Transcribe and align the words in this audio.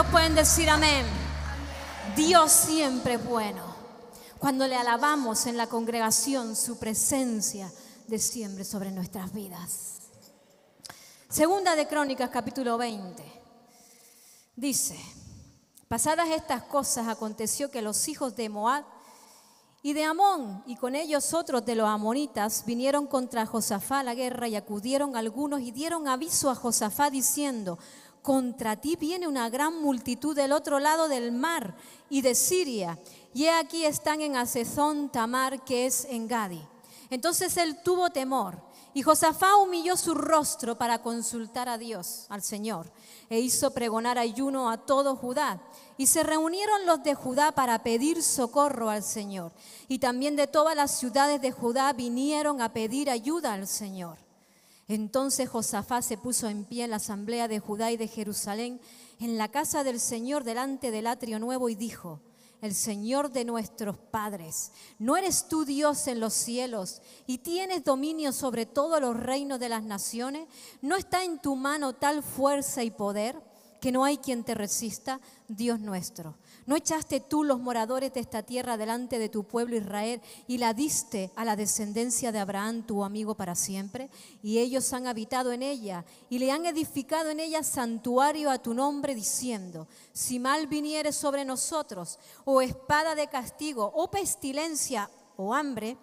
¿Cuántos 0.00 0.12
pueden 0.12 0.34
decir 0.34 0.70
amén? 0.70 1.04
Dios 2.16 2.50
siempre 2.50 3.14
es 3.14 3.24
bueno. 3.24 3.62
Cuando 4.38 4.66
le 4.66 4.74
alabamos 4.74 5.44
en 5.44 5.58
la 5.58 5.66
congregación, 5.66 6.56
su 6.56 6.78
presencia 6.78 7.70
desciende 8.06 8.64
sobre 8.64 8.92
nuestras 8.92 9.30
vidas. 9.34 9.98
Segunda 11.28 11.76
de 11.76 11.86
Crónicas, 11.86 12.30
capítulo 12.30 12.78
20. 12.78 13.22
Dice, 14.56 14.98
pasadas 15.86 16.30
estas 16.30 16.62
cosas 16.62 17.06
aconteció 17.06 17.70
que 17.70 17.82
los 17.82 18.08
hijos 18.08 18.34
de 18.34 18.48
Moab 18.48 18.86
y 19.82 19.92
de 19.92 20.04
Amón, 20.04 20.62
y 20.66 20.76
con 20.76 20.94
ellos 20.94 21.34
otros 21.34 21.66
de 21.66 21.74
los 21.74 21.86
amonitas, 21.86 22.64
vinieron 22.64 23.06
contra 23.06 23.44
Josafá 23.44 24.00
a 24.00 24.04
la 24.04 24.14
guerra 24.14 24.48
y 24.48 24.56
acudieron 24.56 25.14
algunos 25.14 25.60
y 25.60 25.72
dieron 25.72 26.08
aviso 26.08 26.48
a 26.48 26.54
Josafá 26.54 27.10
diciendo, 27.10 27.78
contra 28.22 28.76
ti 28.76 28.96
viene 28.96 29.26
una 29.26 29.48
gran 29.48 29.80
multitud 29.80 30.34
del 30.36 30.52
otro 30.52 30.78
lado 30.78 31.08
del 31.08 31.32
mar 31.32 31.74
y 32.08 32.22
de 32.22 32.34
Siria, 32.34 32.98
y 33.32 33.44
he 33.44 33.50
aquí 33.50 33.84
están 33.84 34.20
en 34.20 34.36
Asezón 34.36 35.10
Tamar, 35.10 35.64
que 35.64 35.86
es 35.86 36.04
en 36.04 36.28
Gadi. 36.28 36.60
Entonces 37.10 37.56
él 37.56 37.82
tuvo 37.82 38.10
temor, 38.10 38.60
y 38.92 39.02
Josafá 39.02 39.56
humilló 39.56 39.96
su 39.96 40.14
rostro 40.14 40.76
para 40.76 41.00
consultar 41.02 41.68
a 41.68 41.78
Dios, 41.78 42.26
al 42.28 42.42
Señor, 42.42 42.90
e 43.28 43.38
hizo 43.38 43.72
pregonar 43.72 44.18
ayuno 44.18 44.70
a 44.70 44.78
todo 44.78 45.14
Judá 45.16 45.60
y 46.00 46.06
se 46.06 46.22
reunieron 46.22 46.86
los 46.86 47.02
de 47.02 47.14
Judá 47.14 47.52
para 47.52 47.82
pedir 47.82 48.22
socorro 48.22 48.88
al 48.88 49.02
Señor. 49.02 49.52
Y 49.86 49.98
también 49.98 50.34
de 50.34 50.46
todas 50.46 50.74
las 50.74 50.98
ciudades 50.98 51.42
de 51.42 51.52
Judá 51.52 51.92
vinieron 51.92 52.62
a 52.62 52.72
pedir 52.72 53.10
ayuda 53.10 53.52
al 53.52 53.66
Señor. 53.66 54.16
Entonces 54.90 55.48
Josafá 55.48 56.02
se 56.02 56.18
puso 56.18 56.48
en 56.48 56.64
pie 56.64 56.82
en 56.82 56.90
la 56.90 56.96
asamblea 56.96 57.46
de 57.46 57.60
Judá 57.60 57.92
y 57.92 57.96
de 57.96 58.08
Jerusalén, 58.08 58.80
en 59.20 59.38
la 59.38 59.46
casa 59.46 59.84
del 59.84 60.00
Señor 60.00 60.42
delante 60.42 60.90
del 60.90 61.06
atrio 61.06 61.38
nuevo, 61.38 61.68
y 61.68 61.76
dijo, 61.76 62.20
el 62.60 62.74
Señor 62.74 63.30
de 63.30 63.44
nuestros 63.44 63.96
padres. 63.96 64.72
¿No 64.98 65.16
eres 65.16 65.46
tú 65.46 65.64
Dios 65.64 66.08
en 66.08 66.18
los 66.18 66.34
cielos 66.34 67.02
y 67.28 67.38
tienes 67.38 67.84
dominio 67.84 68.32
sobre 68.32 68.66
todos 68.66 69.00
los 69.00 69.16
reinos 69.16 69.60
de 69.60 69.68
las 69.68 69.84
naciones? 69.84 70.48
¿No 70.82 70.96
está 70.96 71.22
en 71.22 71.38
tu 71.38 71.54
mano 71.54 71.92
tal 71.92 72.24
fuerza 72.24 72.82
y 72.82 72.90
poder? 72.90 73.40
que 73.80 73.92
no 73.92 74.04
hay 74.04 74.18
quien 74.18 74.44
te 74.44 74.54
resista, 74.54 75.20
Dios 75.48 75.80
nuestro. 75.80 76.36
¿No 76.70 76.76
echaste 76.76 77.18
tú 77.18 77.42
los 77.42 77.58
moradores 77.58 78.14
de 78.14 78.20
esta 78.20 78.44
tierra 78.44 78.76
delante 78.76 79.18
de 79.18 79.28
tu 79.28 79.42
pueblo 79.42 79.74
Israel 79.74 80.22
y 80.46 80.58
la 80.58 80.72
diste 80.72 81.32
a 81.34 81.44
la 81.44 81.56
descendencia 81.56 82.30
de 82.30 82.38
Abraham, 82.38 82.86
tu 82.86 83.02
amigo, 83.02 83.34
para 83.34 83.56
siempre? 83.56 84.08
Y 84.40 84.58
ellos 84.58 84.92
han 84.92 85.08
habitado 85.08 85.50
en 85.50 85.64
ella 85.64 86.04
y 86.28 86.38
le 86.38 86.52
han 86.52 86.66
edificado 86.66 87.30
en 87.30 87.40
ella 87.40 87.64
santuario 87.64 88.52
a 88.52 88.58
tu 88.58 88.72
nombre, 88.72 89.16
diciendo, 89.16 89.88
si 90.12 90.38
mal 90.38 90.68
viniere 90.68 91.10
sobre 91.10 91.44
nosotros, 91.44 92.20
o 92.44 92.62
espada 92.62 93.16
de 93.16 93.26
castigo, 93.26 93.90
o 93.92 94.08
pestilencia, 94.08 95.10
o 95.36 95.52
hambre, 95.52 95.96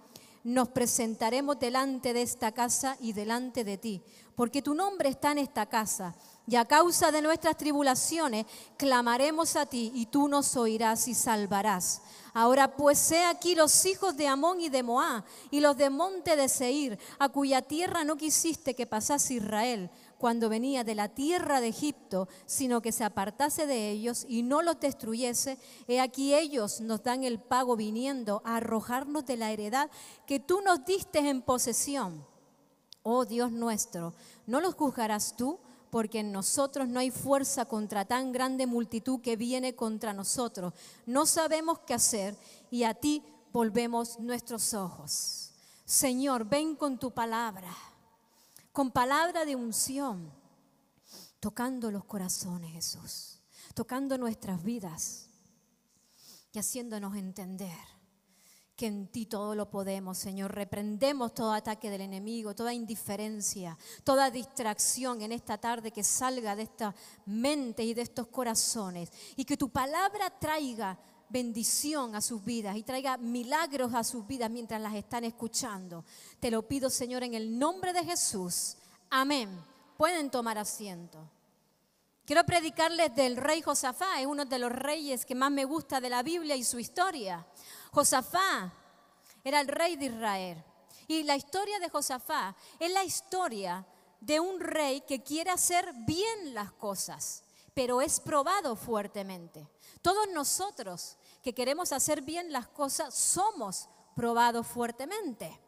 nos 0.44 0.68
presentaremos 0.68 1.58
delante 1.58 2.12
de 2.12 2.24
esta 2.24 2.52
casa 2.52 2.98
y 3.00 3.14
delante 3.14 3.64
de 3.64 3.78
ti, 3.78 4.02
porque 4.36 4.62
tu 4.62 4.76
nombre 4.76 5.08
está 5.08 5.32
en 5.32 5.38
esta 5.38 5.68
casa 5.68 6.14
y 6.50 6.56
a 6.56 6.66
causa 6.66 7.12
de 7.12 7.22
nuestras 7.22 7.58
tribulaciones 7.58 8.46
clamaremos 8.78 9.58
a 9.58 9.66
ti 9.66 9.92
y 9.94 10.06
tú 10.06 10.30
nos 10.30 10.56
oirás 10.56 11.08
y 11.10 11.14
salvarás. 11.14 12.02
Ahora 12.34 12.76
pues 12.76 12.98
sé 13.00 13.26
aquí 13.26 13.54
los 13.54 13.86
hijos 13.86 14.16
de 14.16 14.28
Amón 14.28 14.62
y 14.62 14.70
de 14.70 14.82
Moab 14.82 15.26
y 15.52 15.60
los 15.60 15.76
de 15.76 15.90
monte 15.90 16.38
de 16.38 16.48
Seir, 16.48 16.98
a 17.20 17.30
cuya 17.30 17.62
tierra 17.62 18.06
no 18.06 18.16
quisiste 18.16 18.76
que 18.76 18.86
pasase 18.86 19.36
Israel 19.36 19.90
cuando 20.18 20.50
venía 20.50 20.84
de 20.84 20.96
la 20.96 21.10
tierra 21.10 21.60
de 21.60 21.68
Egipto, 21.68 22.28
sino 22.46 22.82
que 22.82 22.92
se 22.92 23.04
apartase 23.04 23.68
de 23.68 23.92
ellos 23.92 24.26
y 24.28 24.42
no 24.44 24.62
los 24.62 24.80
destruyese. 24.80 25.60
He 25.88 26.00
aquí 26.00 26.34
ellos 26.34 26.80
nos 26.80 27.04
dan 27.04 27.24
el 27.24 27.40
pago 27.40 27.76
viniendo 27.76 28.42
a 28.46 28.58
arrojarnos 28.58 29.26
de 29.26 29.38
la 29.38 29.52
heredad 29.52 29.90
que 30.26 30.40
tú 30.40 30.62
nos 30.62 30.86
diste 30.86 31.20
en 31.20 31.42
posesión. 31.42 32.26
Oh 33.04 33.26
Dios 33.26 33.52
nuestro, 33.52 34.14
¿no 34.46 34.62
los 34.62 34.76
juzgarás 34.76 35.36
tú? 35.36 35.60
Porque 35.90 36.20
en 36.20 36.32
nosotros 36.32 36.88
no 36.88 37.00
hay 37.00 37.12
fuerza 37.12 37.66
contra 37.66 38.06
tan 38.06 38.32
grande 38.32 38.68
multitud 38.68 39.22
que 39.22 39.36
viene 39.36 39.76
contra 39.76 40.14
nosotros. 40.14 40.74
No 41.06 41.26
sabemos 41.26 41.80
qué 41.80 41.94
hacer 41.94 42.38
y 42.70 42.84
a 42.84 42.94
ti 42.94 43.24
volvemos 43.52 44.20
nuestros 44.20 44.74
ojos. 44.74 45.52
Señor, 45.86 46.46
ven 46.46 46.76
con 46.76 47.00
tu 47.00 47.12
palabra, 47.12 47.74
con 48.72 48.92
palabra 48.92 49.46
de 49.46 49.56
unción, 49.56 50.32
tocando 51.40 51.90
los 51.92 52.04
corazones, 52.04 52.72
Jesús, 52.72 53.40
tocando 53.74 54.18
nuestras 54.18 54.64
vidas 54.64 55.30
y 56.52 56.60
haciéndonos 56.60 57.16
entender 57.16 57.97
que 58.78 58.86
en 58.86 59.08
ti 59.08 59.26
todo 59.26 59.56
lo 59.56 59.72
podemos, 59.72 60.20
Señor. 60.20 60.54
Reprendemos 60.54 61.34
todo 61.34 61.52
ataque 61.52 61.90
del 61.90 62.02
enemigo, 62.02 62.54
toda 62.54 62.74
indiferencia, 62.74 63.76
toda 64.04 64.30
distracción 64.30 65.24
en 65.24 65.32
esta 65.32 65.58
tarde 65.58 65.92
que 65.92 66.04
salga 66.04 66.56
de 66.56 66.64
esta 66.64 66.94
mente 67.26 67.84
y 67.84 67.96
de 67.96 68.04
estos 68.04 68.28
corazones. 68.28 69.12
Y 69.36 69.46
que 69.46 69.58
tu 69.58 69.70
palabra 69.70 70.30
traiga 70.30 70.98
bendición 71.28 72.16
a 72.16 72.22
sus 72.22 72.46
vidas 72.46 72.78
y 72.78 72.84
traiga 72.84 73.18
milagros 73.18 73.96
a 73.96 74.04
sus 74.04 74.26
vidas 74.28 74.52
mientras 74.52 74.80
las 74.80 74.94
están 74.94 75.24
escuchando. 75.24 76.06
Te 76.40 76.52
lo 76.52 76.68
pido, 76.68 76.92
Señor, 76.92 77.24
en 77.24 77.34
el 77.34 77.58
nombre 77.58 77.94
de 77.94 78.06
Jesús. 78.06 78.78
Amén. 79.10 79.50
Pueden 79.98 80.30
tomar 80.30 80.60
asiento. 80.60 81.28
Quiero 82.28 82.44
predicarles 82.44 83.16
del 83.16 83.38
rey 83.38 83.62
Josafá, 83.62 84.20
es 84.20 84.28
uno 84.28 84.44
de 84.44 84.60
los 84.60 84.70
reyes 84.70 85.26
que 85.26 85.34
más 85.34 85.50
me 85.50 85.64
gusta 85.64 86.02
de 86.02 86.10
la 86.10 86.24
Biblia 86.24 86.58
y 86.58 86.64
su 86.64 86.78
historia. 86.78 87.48
Josafá 87.98 88.72
era 89.44 89.60
el 89.60 89.68
rey 89.68 89.96
de 89.96 90.06
Israel. 90.06 90.64
Y 91.08 91.24
la 91.24 91.36
historia 91.36 91.80
de 91.80 91.90
Josafá 91.90 92.56
es 92.78 92.92
la 92.92 93.04
historia 93.04 93.88
de 94.22 94.40
un 94.40 94.60
rey 94.60 95.02
que 95.02 95.24
quiere 95.24 95.50
hacer 95.50 95.92
bien 96.06 96.54
las 96.54 96.72
cosas, 96.74 97.42
pero 97.74 98.00
es 98.00 98.20
probado 98.20 98.76
fuertemente. 98.76 99.68
Todos 100.04 100.28
nosotros 100.32 101.18
que 101.42 101.56
queremos 101.56 101.92
hacer 101.92 102.22
bien 102.22 102.52
las 102.52 102.68
cosas 102.68 103.16
somos 103.16 103.90
probados 104.16 104.68
fuertemente. 104.68 105.60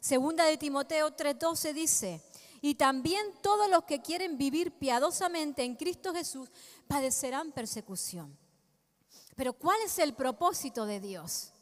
Segunda 0.00 0.42
de 0.42 0.56
Timoteo 0.56 1.14
3:12 1.14 1.72
dice, 1.72 2.20
y 2.62 2.74
también 2.74 3.32
todos 3.42 3.70
los 3.70 3.84
que 3.84 4.02
quieren 4.02 4.36
vivir 4.36 4.72
piadosamente 4.72 5.62
en 5.62 5.76
Cristo 5.76 6.12
Jesús 6.12 6.50
padecerán 6.88 7.52
persecución. 7.52 8.36
Pero 9.36 9.52
¿cuál 9.52 9.80
es 9.82 10.00
el 10.00 10.14
propósito 10.14 10.84
de 10.84 10.98
Dios? 10.98 11.52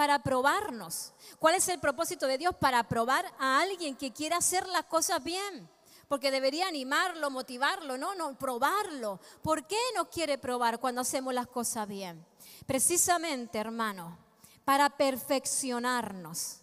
Para 0.00 0.22
probarnos. 0.22 1.12
¿Cuál 1.38 1.56
es 1.56 1.68
el 1.68 1.78
propósito 1.78 2.26
de 2.26 2.38
Dios? 2.38 2.54
Para 2.58 2.88
probar 2.88 3.30
a 3.38 3.60
alguien 3.60 3.94
que 3.94 4.14
quiera 4.14 4.38
hacer 4.38 4.66
las 4.68 4.86
cosas 4.86 5.22
bien. 5.22 5.68
Porque 6.08 6.30
debería 6.30 6.68
animarlo, 6.68 7.28
motivarlo, 7.28 7.98
no, 7.98 8.14
no, 8.14 8.34
probarlo. 8.38 9.20
¿Por 9.42 9.66
qué 9.66 9.76
no 9.94 10.08
quiere 10.08 10.38
probar 10.38 10.80
cuando 10.80 11.02
hacemos 11.02 11.34
las 11.34 11.48
cosas 11.48 11.86
bien? 11.86 12.24
Precisamente, 12.64 13.58
hermano, 13.58 14.16
para 14.64 14.88
perfeccionarnos, 14.88 16.62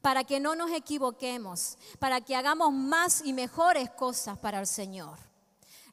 para 0.00 0.22
que 0.22 0.38
no 0.38 0.54
nos 0.54 0.70
equivoquemos, 0.70 1.76
para 1.98 2.20
que 2.20 2.36
hagamos 2.36 2.72
más 2.72 3.22
y 3.24 3.32
mejores 3.32 3.90
cosas 3.90 4.38
para 4.38 4.60
el 4.60 4.68
Señor. 4.68 5.18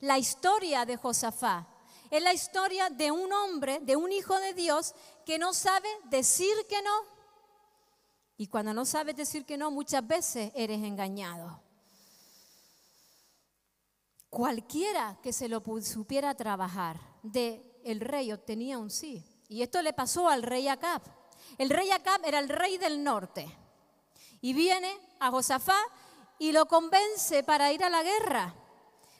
La 0.02 0.20
historia 0.20 0.86
de 0.86 0.98
Josafá 0.98 1.66
es 2.12 2.24
la 2.24 2.34
historia 2.34 2.90
de 2.90 3.12
un 3.12 3.32
hombre, 3.32 3.80
de 3.82 3.96
un 3.96 4.12
hijo 4.12 4.38
de 4.40 4.54
Dios 4.54 4.94
que 5.30 5.38
no 5.38 5.54
sabe 5.54 5.88
decir 6.06 6.56
que 6.68 6.82
no. 6.82 7.04
Y 8.36 8.48
cuando 8.48 8.74
no 8.74 8.84
sabes 8.84 9.16
decir 9.16 9.46
que 9.46 9.58
no, 9.60 9.70
muchas 9.70 10.08
veces 10.08 10.52
eres 10.56 10.84
engañado. 10.84 11.62
Cualquiera 14.28 15.20
que 15.22 15.32
se 15.32 15.48
lo 15.48 15.62
supiera 15.84 16.34
trabajar 16.34 17.00
de 17.22 17.80
el 17.84 18.00
rey 18.00 18.32
obtenía 18.32 18.80
un 18.80 18.90
sí. 18.90 19.24
Y 19.48 19.62
esto 19.62 19.84
le 19.84 19.94
pasó 19.94 20.28
al 20.28 20.42
rey 20.42 20.68
Acab. 20.68 21.04
El 21.60 21.70
rey 21.70 21.92
Acab 21.92 22.26
era 22.26 22.40
el 22.40 22.50
rey 22.50 22.80
del 22.80 23.04
norte. 23.04 23.56
Y 24.42 24.54
viene 24.54 25.00
a 25.20 25.30
Josafá 25.30 25.78
y 26.40 26.54
lo 26.54 26.68
convence 26.68 27.44
para 27.44 27.72
ir 27.72 27.84
a 27.84 27.90
la 27.92 28.02
guerra. 28.02 28.56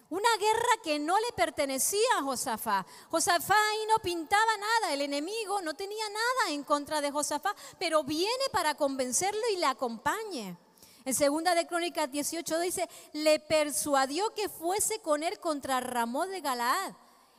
Una 0.10 0.38
guerra 0.40 0.82
que 0.84 0.98
no 0.98 1.20
le 1.20 1.32
pertenecía 1.36 2.18
a 2.18 2.24
Josafá. 2.24 2.86
Josafá 3.12 3.54
ahí 3.54 3.86
no 3.88 4.00
pintaba 4.00 4.58
nada, 4.58 4.94
el 4.94 5.02
enemigo 5.02 5.62
no 5.62 5.76
tenía 5.76 6.10
nada 6.10 6.54
en 6.54 6.64
contra 6.64 7.00
de 7.00 7.12
Josafá, 7.12 7.56
pero 7.78 8.04
viene 8.04 8.46
para 8.52 8.74
convencerlo 8.74 9.42
y 9.54 9.58
le 9.58 9.68
acompañe. 9.68 10.58
En 11.06 11.14
segunda 11.14 11.54
de 11.54 11.68
Crónicas 11.68 12.12
18 12.12 12.60
dice, 12.60 12.90
le 13.14 13.40
persuadió 13.40 14.34
que 14.34 14.50
fuese 14.50 15.00
con 15.00 15.24
él 15.24 15.40
contra 15.40 15.80
Ramón 15.80 16.32
de 16.32 16.42
Galaad. 16.42 16.94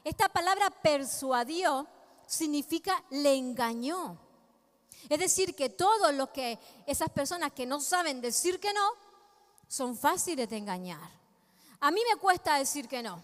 Esta 0.04 0.28
palabra 0.28 0.70
persuadió 0.70 1.86
significa 2.26 3.02
le 3.10 3.34
engañó. 3.34 4.16
Es 5.08 5.18
decir, 5.18 5.56
que 5.56 5.70
todos 5.70 6.14
los 6.14 6.30
que, 6.30 6.58
esas 6.86 7.10
personas 7.10 7.52
que 7.52 7.66
no 7.66 7.80
saben 7.80 8.20
decir 8.20 8.60
que 8.60 8.72
no, 8.72 8.92
son 9.66 9.96
fáciles 9.96 10.48
de 10.48 10.56
engañar. 10.56 11.19
A 11.80 11.90
mí 11.90 12.00
me 12.12 12.20
cuesta 12.20 12.56
decir 12.56 12.88
que 12.88 13.02
no. 13.02 13.22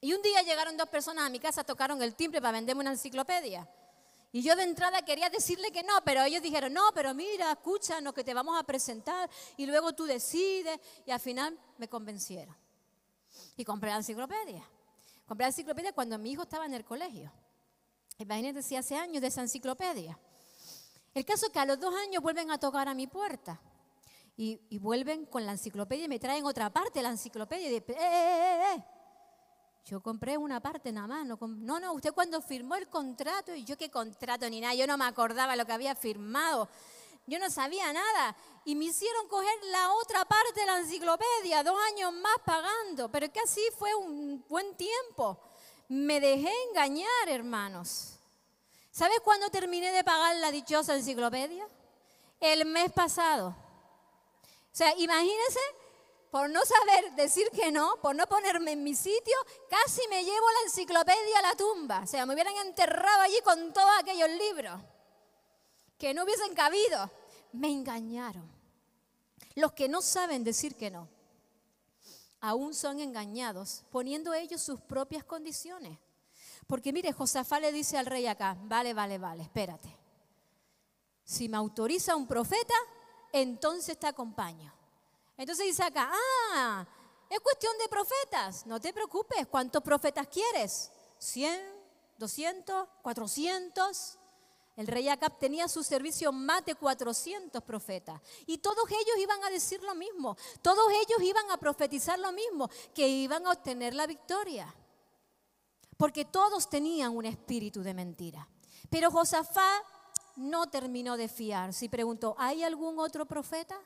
Y 0.00 0.12
un 0.14 0.22
día 0.22 0.42
llegaron 0.42 0.76
dos 0.76 0.88
personas 0.88 1.26
a 1.26 1.30
mi 1.30 1.38
casa, 1.38 1.62
tocaron 1.62 2.02
el 2.02 2.14
timbre 2.14 2.40
para 2.40 2.52
venderme 2.52 2.80
una 2.80 2.90
enciclopedia. 2.90 3.68
Y 4.32 4.42
yo 4.42 4.54
de 4.56 4.62
entrada 4.62 5.02
quería 5.02 5.28
decirle 5.28 5.72
que 5.72 5.82
no, 5.82 5.92
pero 6.04 6.22
ellos 6.22 6.42
dijeron, 6.42 6.72
no, 6.72 6.90
pero 6.94 7.12
mira, 7.14 7.52
escúchanos 7.52 8.14
que 8.14 8.24
te 8.24 8.32
vamos 8.32 8.58
a 8.58 8.62
presentar 8.62 9.28
y 9.56 9.66
luego 9.66 9.92
tú 9.92 10.04
decides. 10.04 10.78
Y 11.04 11.10
al 11.10 11.20
final 11.20 11.58
me 11.78 11.88
convencieron. 11.88 12.56
Y 13.56 13.64
compré 13.64 13.90
la 13.90 13.96
enciclopedia. 13.96 14.64
Compré 15.26 15.44
la 15.44 15.48
enciclopedia 15.48 15.92
cuando 15.92 16.18
mi 16.18 16.32
hijo 16.32 16.42
estaba 16.42 16.66
en 16.66 16.74
el 16.74 16.84
colegio. 16.84 17.30
Imagínate 18.18 18.62
si 18.62 18.76
hace 18.76 18.96
años 18.96 19.20
de 19.20 19.28
esa 19.28 19.40
enciclopedia. 19.40 20.18
El 21.12 21.24
caso 21.24 21.46
es 21.46 21.52
que 21.52 21.58
a 21.58 21.66
los 21.66 21.80
dos 21.80 21.94
años 21.94 22.22
vuelven 22.22 22.50
a 22.50 22.58
tocar 22.58 22.88
a 22.88 22.94
mi 22.94 23.06
puerta. 23.06 23.60
Y, 24.42 24.78
vuelven 24.78 25.26
con 25.26 25.44
la 25.44 25.52
enciclopedia 25.52 26.06
y 26.06 26.08
me 26.08 26.18
traen 26.18 26.46
otra 26.46 26.70
parte 26.70 27.00
de 27.00 27.02
la 27.02 27.10
enciclopedia. 27.10 27.68
Y 27.68 27.74
dicen, 27.74 27.94
eh, 27.94 28.00
eh, 28.00 28.02
eh, 28.02 28.74
eh, 28.74 28.84
yo 29.84 30.00
compré 30.00 30.38
una 30.38 30.60
parte 30.60 30.90
nada 30.90 31.06
más. 31.06 31.26
No, 31.26 31.38
no, 31.42 31.78
no, 31.78 31.92
usted 31.92 32.14
cuando 32.14 32.40
firmó 32.40 32.74
el 32.76 32.88
contrato, 32.88 33.54
y 33.54 33.64
yo 33.64 33.76
qué 33.76 33.90
contrato 33.90 34.48
ni 34.48 34.62
nada, 34.62 34.74
yo 34.74 34.86
no 34.86 34.96
me 34.96 35.04
acordaba 35.04 35.56
lo 35.56 35.66
que 35.66 35.72
había 35.72 35.94
firmado. 35.94 36.70
Yo 37.26 37.38
no 37.38 37.50
sabía 37.50 37.92
nada. 37.92 38.34
Y 38.64 38.76
me 38.76 38.86
hicieron 38.86 39.28
coger 39.28 39.58
la 39.72 39.92
otra 39.92 40.24
parte 40.24 40.58
de 40.58 40.64
la 40.64 40.78
enciclopedia, 40.78 41.62
dos 41.62 41.76
años 41.92 42.10
más 42.14 42.38
pagando. 42.42 43.10
Pero 43.10 43.26
es 43.26 43.32
que 43.32 43.40
así 43.40 43.60
fue 43.78 43.94
un 43.94 44.42
buen 44.48 44.74
tiempo. 44.74 45.38
Me 45.88 46.18
dejé 46.18 46.50
engañar, 46.70 47.28
hermanos. 47.28 48.18
¿Sabes 48.90 49.20
cuándo 49.22 49.50
terminé 49.50 49.92
de 49.92 50.02
pagar 50.02 50.34
la 50.36 50.50
dichosa 50.50 50.96
enciclopedia? 50.96 51.68
El 52.40 52.64
mes 52.64 52.90
pasado. 52.90 53.68
O 54.72 54.76
sea, 54.76 54.94
imagínense 54.96 55.60
por 56.30 56.48
no 56.48 56.60
saber 56.64 57.12
decir 57.16 57.50
que 57.50 57.72
no, 57.72 57.96
por 58.00 58.14
no 58.14 58.26
ponerme 58.26 58.72
en 58.72 58.84
mi 58.84 58.94
sitio, 58.94 59.36
casi 59.68 60.00
me 60.08 60.24
llevo 60.24 60.46
la 60.50 60.68
enciclopedia 60.68 61.38
a 61.38 61.42
la 61.42 61.56
tumba. 61.56 62.00
O 62.04 62.06
sea, 62.06 62.24
me 62.24 62.34
hubieran 62.34 62.56
enterrado 62.66 63.22
allí 63.22 63.38
con 63.42 63.72
todos 63.72 63.90
aquellos 63.98 64.28
libros 64.30 64.80
que 65.98 66.14
no 66.14 66.22
hubiesen 66.24 66.54
cabido. 66.54 67.10
Me 67.52 67.68
engañaron. 67.68 68.48
Los 69.56 69.72
que 69.72 69.88
no 69.88 70.00
saben 70.00 70.44
decir 70.44 70.76
que 70.76 70.90
no, 70.90 71.08
aún 72.40 72.74
son 72.74 73.00
engañados, 73.00 73.84
poniendo 73.90 74.32
ellos 74.32 74.62
sus 74.62 74.80
propias 74.80 75.24
condiciones. 75.24 75.98
Porque 76.68 76.92
mire, 76.92 77.12
Josafá 77.12 77.58
le 77.58 77.72
dice 77.72 77.98
al 77.98 78.06
rey 78.06 78.28
acá, 78.28 78.56
vale, 78.62 78.94
vale, 78.94 79.18
vale, 79.18 79.42
espérate. 79.42 79.96
Si 81.24 81.48
me 81.48 81.56
autoriza 81.56 82.14
un 82.14 82.28
profeta, 82.28 82.74
entonces 83.32 83.98
te 83.98 84.06
acompaño. 84.06 84.72
Entonces 85.36 85.66
dice 85.66 85.82
acá, 85.82 86.10
ah, 86.54 86.86
es 87.28 87.40
cuestión 87.40 87.76
de 87.78 87.88
profetas. 87.88 88.66
No 88.66 88.80
te 88.80 88.92
preocupes, 88.92 89.46
¿cuántos 89.46 89.82
profetas 89.82 90.26
quieres? 90.26 90.90
¿100? 91.20 91.58
¿200? 92.18 92.88
¿400? 93.02 94.18
El 94.76 94.86
rey 94.86 95.08
Acab 95.08 95.38
tenía 95.38 95.66
a 95.66 95.68
su 95.68 95.82
servicio 95.82 96.32
más 96.32 96.64
de 96.64 96.74
400 96.74 97.62
profetas. 97.62 98.20
Y 98.46 98.58
todos 98.58 98.88
ellos 98.90 99.18
iban 99.18 99.42
a 99.44 99.50
decir 99.50 99.82
lo 99.82 99.94
mismo. 99.94 100.36
Todos 100.62 100.90
ellos 100.92 101.22
iban 101.22 101.50
a 101.50 101.58
profetizar 101.58 102.18
lo 102.18 102.32
mismo, 102.32 102.70
que 102.94 103.06
iban 103.06 103.46
a 103.46 103.50
obtener 103.50 103.94
la 103.94 104.06
victoria. 104.06 104.74
Porque 105.96 106.24
todos 106.24 106.70
tenían 106.70 107.14
un 107.14 107.26
espíritu 107.26 107.82
de 107.82 107.94
mentira. 107.94 108.48
Pero 108.88 109.10
Josafá 109.10 109.82
no 110.36 110.68
terminó 110.68 111.16
de 111.16 111.28
fiar. 111.28 111.72
Si 111.72 111.88
preguntó, 111.88 112.34
¿hay 112.38 112.62
algún 112.62 112.98
otro 112.98 113.26
profeta? 113.26 113.78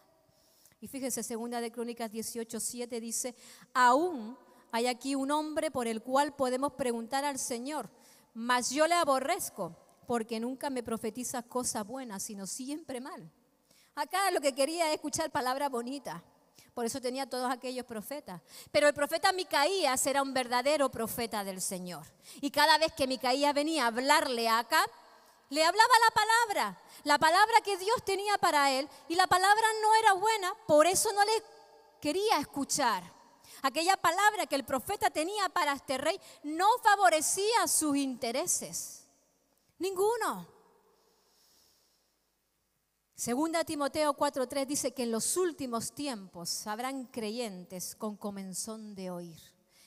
Y 0.80 0.88
fíjese, 0.88 1.22
segunda 1.22 1.60
de 1.60 1.72
Crónicas 1.72 2.10
18, 2.10 2.60
7 2.60 3.00
dice, 3.00 3.34
aún 3.72 4.36
hay 4.70 4.86
aquí 4.86 5.14
un 5.14 5.30
hombre 5.30 5.70
por 5.70 5.86
el 5.86 6.02
cual 6.02 6.34
podemos 6.34 6.72
preguntar 6.74 7.24
al 7.24 7.38
Señor, 7.38 7.88
mas 8.34 8.70
yo 8.70 8.86
le 8.86 8.94
aborrezco, 8.94 9.76
porque 10.06 10.40
nunca 10.40 10.70
me 10.70 10.82
profetiza 10.82 11.42
cosas 11.42 11.86
buenas, 11.86 12.22
sino 12.22 12.46
siempre 12.46 13.00
mal. 13.00 13.30
Acá 13.94 14.30
lo 14.32 14.40
que 14.40 14.54
quería 14.54 14.88
es 14.88 14.96
escuchar 14.96 15.30
palabras 15.30 15.70
bonitas. 15.70 16.20
Por 16.74 16.84
eso 16.84 17.00
tenía 17.00 17.30
todos 17.30 17.50
aquellos 17.50 17.86
profetas. 17.86 18.42
Pero 18.72 18.88
el 18.88 18.94
profeta 18.94 19.32
Micaías 19.32 20.04
era 20.06 20.22
un 20.22 20.34
verdadero 20.34 20.90
profeta 20.90 21.44
del 21.44 21.60
Señor. 21.60 22.04
Y 22.40 22.50
cada 22.50 22.76
vez 22.78 22.92
que 22.92 23.06
Micaías 23.06 23.54
venía 23.54 23.84
a 23.84 23.86
hablarle 23.86 24.48
acá, 24.48 24.84
le 25.50 25.64
hablaba 25.64 25.92
la 26.04 26.14
palabra, 26.14 26.82
la 27.04 27.18
palabra 27.18 27.60
que 27.62 27.76
Dios 27.76 28.04
tenía 28.04 28.38
para 28.38 28.70
él, 28.72 28.88
y 29.08 29.14
la 29.14 29.26
palabra 29.26 29.66
no 29.82 29.94
era 29.94 30.12
buena, 30.14 30.54
por 30.66 30.86
eso 30.86 31.12
no 31.12 31.24
le 31.24 31.42
quería 32.00 32.38
escuchar. 32.38 33.02
Aquella 33.62 33.96
palabra 33.96 34.46
que 34.46 34.56
el 34.56 34.64
profeta 34.64 35.10
tenía 35.10 35.48
para 35.48 35.72
este 35.72 35.96
rey 35.96 36.20
no 36.42 36.66
favorecía 36.82 37.66
sus 37.66 37.96
intereses. 37.96 39.06
Ninguno. 39.78 40.46
Segunda 43.14 43.64
Timoteo 43.64 44.14
4:3 44.14 44.66
dice 44.66 44.92
que 44.92 45.04
en 45.04 45.12
los 45.12 45.36
últimos 45.36 45.92
tiempos 45.92 46.66
habrán 46.66 47.06
creyentes 47.06 47.94
con 47.94 48.16
comenzón 48.16 48.94
de 48.94 49.10
oír. 49.10 49.40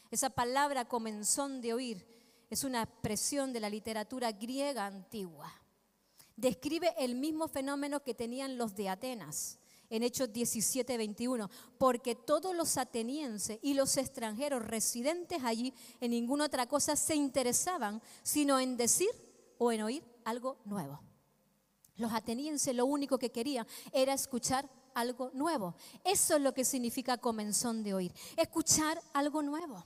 Esa 0.10 0.30
palabra 0.30 0.86
comenzón 0.86 1.62
de 1.62 1.74
oír 1.74 2.17
es 2.50 2.64
una 2.64 2.84
expresión 2.84 3.54
de 3.54 3.60
la 3.60 3.70
literatura 3.70 4.32
griega 4.32 4.86
antigua. 4.86 5.52
Describe 6.36 6.94
el 6.98 7.16
mismo 7.16 7.48
fenómeno 7.48 8.04
que 8.04 8.14
tenían 8.14 8.58
los 8.58 8.76
de 8.76 8.90
Atenas 8.90 9.60
en 9.90 10.04
Hechos 10.04 10.32
17, 10.32 10.98
21, 10.98 11.50
porque 11.78 12.16
todos 12.16 12.56
los 12.56 12.78
atenienses 12.78 13.60
y 13.62 13.74
los 13.74 13.98
extranjeros 13.98 14.66
residentes 14.66 15.44
allí 15.44 15.74
en 16.02 16.12
ninguna 16.12 16.46
otra 16.46 16.68
cosa 16.68 16.96
se 16.96 17.16
interesaban, 17.16 18.02
sino 18.24 18.60
en 18.60 18.78
decir 18.78 19.10
o 19.58 19.72
en 19.72 19.82
oír 19.82 20.04
algo 20.26 20.58
nuevo. 20.66 21.02
Los 21.96 22.14
atenienses 22.14 22.76
lo 22.76 22.86
único 22.86 23.18
que 23.18 23.32
querían 23.32 23.66
era 23.92 24.14
escuchar 24.14 24.70
algo 24.94 25.32
nuevo. 25.34 25.76
Eso 26.04 26.36
es 26.36 26.42
lo 26.42 26.54
que 26.54 26.66
significa 26.66 27.18
comenzón 27.18 27.84
de 27.84 27.94
oír, 27.94 28.14
escuchar 28.36 29.02
algo 29.14 29.42
nuevo. 29.42 29.84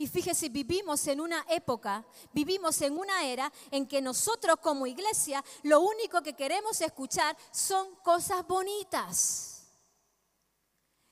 Y 0.00 0.06
fíjese, 0.06 0.48
vivimos 0.48 1.06
en 1.08 1.20
una 1.20 1.44
época, 1.50 2.02
vivimos 2.32 2.80
en 2.80 2.96
una 2.96 3.22
era 3.26 3.52
en 3.70 3.86
que 3.86 4.00
nosotros 4.00 4.56
como 4.62 4.86
iglesia 4.86 5.44
lo 5.64 5.80
único 5.80 6.22
que 6.22 6.32
queremos 6.32 6.80
escuchar 6.80 7.36
son 7.50 7.96
cosas 7.96 8.46
bonitas. 8.46 9.66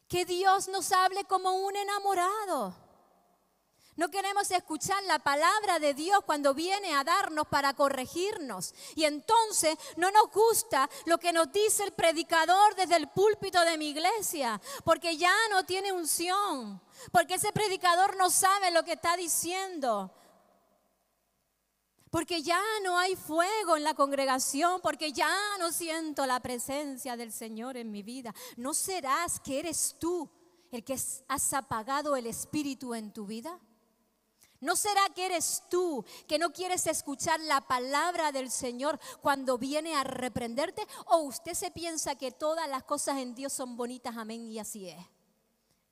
Que 0.08 0.24
Dios 0.24 0.68
nos 0.68 0.90
hable 0.90 1.24
como 1.24 1.52
un 1.66 1.76
enamorado. 1.76 2.74
No 3.96 4.08
queremos 4.10 4.50
escuchar 4.52 5.02
la 5.02 5.18
palabra 5.18 5.78
de 5.80 5.92
Dios 5.92 6.20
cuando 6.24 6.54
viene 6.54 6.94
a 6.94 7.04
darnos 7.04 7.46
para 7.48 7.74
corregirnos. 7.74 8.72
Y 8.94 9.04
entonces 9.04 9.76
no 9.96 10.10
nos 10.10 10.30
gusta 10.30 10.88
lo 11.04 11.18
que 11.18 11.34
nos 11.34 11.52
dice 11.52 11.84
el 11.84 11.92
predicador 11.92 12.74
desde 12.74 12.96
el 12.96 13.08
púlpito 13.08 13.60
de 13.66 13.76
mi 13.76 13.90
iglesia, 13.90 14.58
porque 14.82 15.18
ya 15.18 15.34
no 15.50 15.66
tiene 15.66 15.92
unción, 15.92 16.80
porque 17.12 17.34
ese 17.34 17.52
predicador 17.52 18.16
no 18.16 18.30
sabe 18.30 18.70
lo 18.70 18.84
que 18.84 18.92
está 18.92 19.16
diciendo. 19.16 20.12
Porque 22.10 22.42
ya 22.42 22.60
no 22.82 22.98
hay 22.98 23.16
fuego 23.16 23.76
en 23.76 23.84
la 23.84 23.94
congregación, 23.94 24.80
porque 24.80 25.12
ya 25.12 25.30
no 25.58 25.72
siento 25.72 26.24
la 26.26 26.40
presencia 26.40 27.16
del 27.16 27.32
Señor 27.32 27.76
en 27.76 27.90
mi 27.90 28.02
vida. 28.02 28.34
¿No 28.56 28.72
serás 28.72 29.40
que 29.40 29.58
eres 29.58 29.96
tú 29.98 30.30
el 30.70 30.84
que 30.84 30.94
has 30.94 31.52
apagado 31.52 32.16
el 32.16 32.26
Espíritu 32.26 32.94
en 32.94 33.12
tu 33.12 33.26
vida? 33.26 33.60
¿No 34.60 34.74
será 34.74 35.02
que 35.14 35.26
eres 35.26 35.62
tú 35.70 36.04
que 36.26 36.38
no 36.38 36.52
quieres 36.52 36.86
escuchar 36.86 37.38
la 37.40 37.60
palabra 37.60 38.32
del 38.32 38.50
Señor 38.50 38.98
cuando 39.20 39.56
viene 39.56 39.94
a 39.94 40.02
reprenderte? 40.02 40.84
¿O 41.06 41.18
usted 41.18 41.54
se 41.54 41.70
piensa 41.70 42.16
que 42.16 42.32
todas 42.32 42.68
las 42.68 42.82
cosas 42.82 43.18
en 43.18 43.34
Dios 43.34 43.52
son 43.52 43.76
bonitas? 43.76 44.16
Amén 44.16 44.50
y 44.50 44.58
así 44.58 44.88
es. 44.88 45.17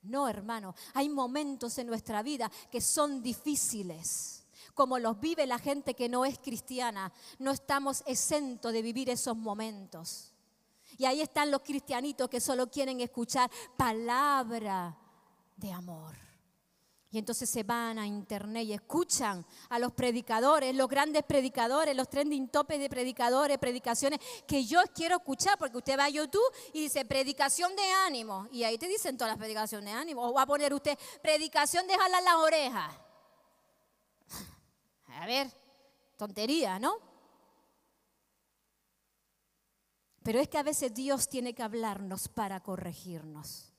No, 0.07 0.27
hermano, 0.27 0.75
hay 0.93 1.09
momentos 1.09 1.77
en 1.77 1.87
nuestra 1.87 2.23
vida 2.23 2.51
que 2.71 2.81
son 2.81 3.21
difíciles, 3.21 4.45
como 4.73 4.99
los 4.99 5.19
vive 5.19 5.45
la 5.45 5.59
gente 5.59 5.93
que 5.93 6.09
no 6.09 6.25
es 6.25 6.39
cristiana. 6.39 7.11
No 7.39 7.51
estamos 7.51 8.03
exentos 8.05 8.71
de 8.73 8.81
vivir 8.81 9.09
esos 9.09 9.35
momentos. 9.35 10.33
Y 10.97 11.05
ahí 11.05 11.21
están 11.21 11.51
los 11.51 11.61
cristianitos 11.61 12.29
que 12.29 12.39
solo 12.39 12.69
quieren 12.69 13.01
escuchar 13.01 13.51
palabra 13.75 14.97
de 15.57 15.71
amor. 15.71 16.26
Y 17.09 17.17
entonces 17.17 17.49
se 17.49 17.63
van 17.63 17.99
a 17.99 18.05
internet 18.05 18.65
y 18.65 18.73
escuchan 18.73 19.45
a 19.69 19.79
los 19.79 19.93
predicadores, 19.93 20.75
los 20.75 20.89
grandes 20.89 21.23
predicadores, 21.23 21.95
los 21.95 22.09
trending 22.09 22.49
topes 22.49 22.79
de 22.79 22.89
predicadores, 22.89 23.57
predicaciones 23.57 24.19
que 24.45 24.65
yo 24.65 24.81
quiero 24.93 25.17
escuchar, 25.17 25.57
porque 25.57 25.77
usted 25.77 25.97
va 25.97 26.05
a 26.05 26.09
YouTube 26.09 26.53
y 26.73 26.81
dice 26.81 27.05
predicación 27.05 27.73
de 27.77 27.89
ánimo, 28.05 28.47
y 28.51 28.63
ahí 28.63 28.77
te 28.77 28.87
dicen 28.87 29.15
todas 29.15 29.31
las 29.31 29.37
predicaciones 29.37 29.93
de 29.93 29.99
ánimo, 29.99 30.21
o 30.21 30.33
va 30.33 30.41
a 30.41 30.45
poner 30.47 30.73
usted 30.73 30.97
predicación 31.21 31.87
de 31.87 31.97
jalar 31.97 32.23
las 32.23 32.35
orejas. 32.35 32.93
A 35.07 35.25
ver, 35.25 35.49
tontería, 36.17 36.77
¿no? 36.77 36.97
Pero 40.23 40.39
es 40.41 40.49
que 40.49 40.57
a 40.57 40.63
veces 40.63 40.93
Dios 40.93 41.29
tiene 41.29 41.55
que 41.55 41.63
hablarnos 41.63 42.27
para 42.27 42.59
corregirnos. 42.59 43.76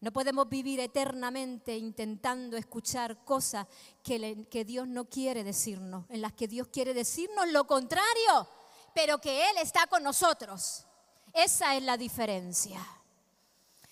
No 0.00 0.12
podemos 0.12 0.48
vivir 0.48 0.78
eternamente 0.78 1.76
intentando 1.76 2.56
escuchar 2.56 3.24
cosas 3.24 3.66
que, 4.04 4.64
Dios 4.64 4.86
no 4.86 5.06
quiere 5.06 5.42
decirnos, 5.42 6.04
en 6.08 6.22
las 6.22 6.32
que 6.32 6.46
Dios 6.46 6.68
quiere 6.68 6.94
decirnos 6.94 7.48
lo 7.48 7.66
contrario, 7.66 8.48
pero 8.94 9.18
que 9.18 9.50
Él 9.50 9.56
está 9.60 9.88
con 9.88 10.04
nosotros. 10.04 10.86
Esa 11.32 11.74
es 11.74 11.82
la 11.82 11.96
diferencia. 11.96 12.80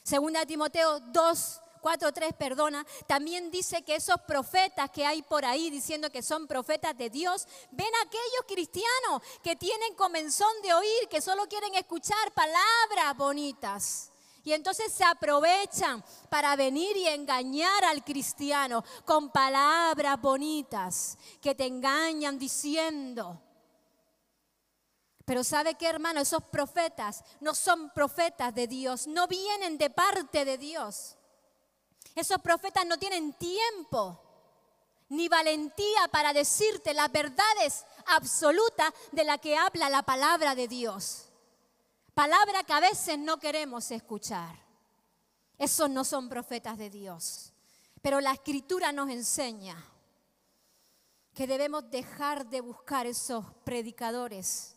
Segunda 0.05 0.47
Timoteo 0.47 1.01
2, 1.01 1.61
4, 1.81 2.13
3, 2.13 2.35
perdona, 2.35 2.87
también 3.09 3.51
dice 3.51 3.83
que 3.83 3.97
esos 3.97 4.21
profetas 4.29 4.91
que 4.91 5.05
hay 5.05 5.23
por 5.23 5.45
ahí 5.45 5.71
diciendo 5.71 6.11
que 6.11 6.23
son 6.23 6.47
profetas 6.47 6.97
de 6.97 7.11
Dios, 7.11 7.49
ven 7.73 7.93
a 7.95 8.07
aquellos 8.07 8.45
cristianos 8.47 9.23
que 9.43 9.57
tienen 9.57 9.95
comenzón 9.95 10.63
de 10.63 10.73
oír, 10.73 11.09
que 11.11 11.21
solo 11.21 11.49
quieren 11.49 11.75
escuchar 11.75 12.33
palabras 12.33 13.17
bonitas. 13.17 14.13
Y 14.47 14.53
entonces 14.53 14.93
se 14.93 15.03
aprovechan 15.03 16.05
para 16.31 16.55
venir 16.55 16.97
y 16.97 17.09
engañar 17.09 17.85
al 17.85 18.05
cristiano 18.05 18.85
con 19.05 19.33
palabras 19.33 20.21
bonitas 20.21 21.19
que 21.43 21.57
te 21.57 21.67
engañan 21.67 22.39
diciendo. 22.39 23.43
Pero 25.25 25.43
¿sabe 25.43 25.75
qué, 25.75 25.89
hermano? 25.89 26.21
Esos 26.21 26.45
profetas 26.45 27.25
no 27.41 27.57
son 27.57 27.91
profetas 27.91 28.55
de 28.55 28.69
Dios, 28.69 29.09
no 29.09 29.27
vienen 29.27 29.79
de 29.79 29.91
parte 29.91 30.45
de 30.45 30.57
Dios. 30.57 31.17
Esos 32.15 32.41
profetas 32.41 32.87
no 32.87 33.01
tienen 33.01 33.33
tiempo 33.33 34.23
ni 35.09 35.29
valentía 35.29 36.07
para 36.13 36.33
decirte 36.33 36.95
las 36.95 37.11
verdades 37.11 37.85
absolutas 38.07 38.93
de 39.11 39.25
la 39.25 39.39
que 39.39 39.57
habla 39.57 39.91
la 39.91 40.05
palabra 40.05 40.55
de 40.55 40.69
Dios. 40.69 41.26
Palabra 42.17 42.65
que 42.65 42.73
a 42.73 42.81
veces 42.81 43.19
no 43.19 43.39
queremos 43.39 43.91
escuchar. 43.91 44.57
Esos 45.59 45.91
no 45.91 46.03
son 46.03 46.31
profetas 46.31 46.79
de 46.79 46.89
Dios. 46.89 47.53
Pero 48.01 48.23
la 48.23 48.33
escritura 48.33 48.91
nos 48.91 49.11
enseña 49.11 49.77
que 51.35 51.47
debemos 51.47 51.91
dejar 51.91 52.47
de 52.47 52.63
buscar 52.63 53.07
esos 53.07 53.45
predicadores 53.65 54.77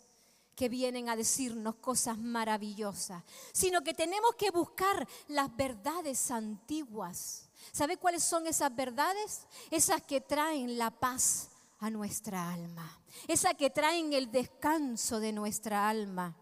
que 0.54 0.68
vienen 0.68 1.08
a 1.08 1.16
decirnos 1.16 1.76
cosas 1.76 2.18
maravillosas, 2.18 3.24
sino 3.54 3.86
que 3.86 3.94
tenemos 3.94 4.36
que 4.36 4.52
buscar 4.52 5.08
las 5.30 5.56
verdades 5.56 6.32
antiguas. 6.32 7.48
¿Sabe 7.72 7.96
cuáles 7.96 8.22
son 8.22 8.48
esas 8.48 8.76
verdades? 8.76 9.48
Esas 9.72 10.02
que 10.02 10.20
traen 10.20 10.78
la 10.78 10.92
paz 10.92 11.52
a 11.80 11.90
nuestra 11.90 12.52
alma, 12.52 13.00
esas 13.30 13.54
que 13.54 13.70
traen 13.70 14.12
el 14.12 14.30
descanso 14.30 15.22
de 15.22 15.32
nuestra 15.32 15.88
alma 15.88 16.36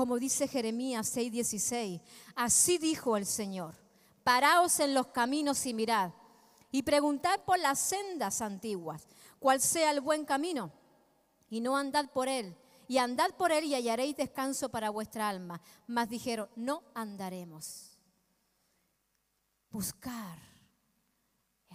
como 0.00 0.18
dice 0.18 0.48
Jeremías 0.48 1.14
6:16. 1.14 2.00
Así 2.34 2.78
dijo 2.78 3.18
el 3.18 3.26
Señor, 3.26 3.74
paraos 4.24 4.80
en 4.80 4.94
los 4.94 5.08
caminos 5.08 5.66
y 5.66 5.74
mirad, 5.74 6.12
y 6.70 6.84
preguntad 6.84 7.38
por 7.44 7.58
las 7.58 7.78
sendas 7.80 8.40
antiguas, 8.40 9.06
cuál 9.38 9.60
sea 9.60 9.90
el 9.90 10.00
buen 10.00 10.24
camino, 10.24 10.72
y 11.50 11.60
no 11.60 11.76
andad 11.76 12.08
por 12.12 12.28
él, 12.28 12.56
y 12.88 12.96
andad 12.96 13.32
por 13.36 13.52
él 13.52 13.64
y 13.64 13.74
hallaréis 13.74 14.16
descanso 14.16 14.70
para 14.70 14.88
vuestra 14.88 15.28
alma. 15.28 15.60
Mas 15.86 16.08
dijeron, 16.08 16.48
no 16.56 16.82
andaremos. 16.94 17.98
Buscar 19.70 20.38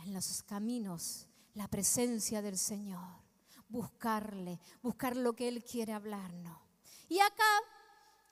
en 0.03 0.15
los 0.15 0.41
caminos 0.41 1.27
la 1.53 1.67
presencia 1.67 2.41
del 2.41 2.57
Señor, 2.57 3.21
buscarle, 3.69 4.59
buscar 4.81 5.15
lo 5.15 5.33
que 5.33 5.47
Él 5.47 5.63
quiere 5.63 5.93
hablarnos. 5.93 6.57
Y 7.07 7.19
acá 7.19 7.43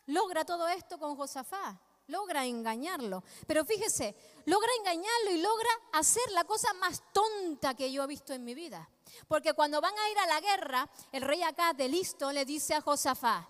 logra 0.07 0.45
todo 0.45 0.67
esto 0.67 0.97
con 0.97 1.15
Josafá, 1.15 1.79
logra 2.07 2.45
engañarlo. 2.45 3.23
Pero 3.47 3.65
fíjese, 3.65 4.15
logra 4.45 4.69
engañarlo 4.79 5.31
y 5.31 5.41
logra 5.41 5.69
hacer 5.93 6.29
la 6.31 6.43
cosa 6.43 6.73
más 6.73 7.01
tonta 7.13 7.73
que 7.73 7.91
yo 7.91 8.03
he 8.03 8.07
visto 8.07 8.33
en 8.33 8.43
mi 8.43 8.53
vida. 8.53 8.89
Porque 9.27 9.53
cuando 9.53 9.79
van 9.79 9.97
a 9.97 10.09
ir 10.09 10.17
a 10.17 10.27
la 10.27 10.41
guerra, 10.41 10.89
el 11.11 11.21
rey 11.21 11.43
acá 11.43 11.73
de 11.73 11.87
listo 11.87 12.31
le 12.31 12.45
dice 12.45 12.73
a 12.73 12.81
Josafá, 12.81 13.47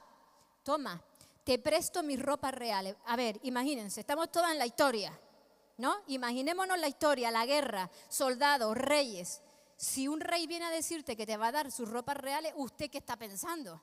toma, 0.64 1.02
te 1.44 1.60
presto 1.60 2.04
mis 2.04 2.22
ropas 2.22 2.54
reales. 2.54 2.96
A 3.06 3.16
ver, 3.16 3.40
imagínense, 3.44 4.02
estamos 4.02 4.32
todas 4.32 4.52
en 4.52 4.60
la 4.60 4.66
historia, 4.66 5.18
¿no? 5.78 5.96
Imaginémonos 6.08 6.80
la 6.80 6.88
historia, 6.88 7.32
la 7.32 7.46
guerra, 7.46 7.90
soldados, 8.10 8.78
reyes. 8.78 9.42
Si 9.76 10.08
un 10.08 10.20
rey 10.20 10.48
viene 10.48 10.66
a 10.66 10.70
decirte 10.70 11.18
que 11.18 11.26
te 11.26 11.38
va 11.38 11.48
a 11.48 11.52
dar 11.52 11.72
sus 11.72 11.90
ropas 11.90 12.18
reales, 12.18 12.54
¿usted 12.56 12.90
qué 12.90 13.00
está 13.00 13.18
pensando? 13.18 13.82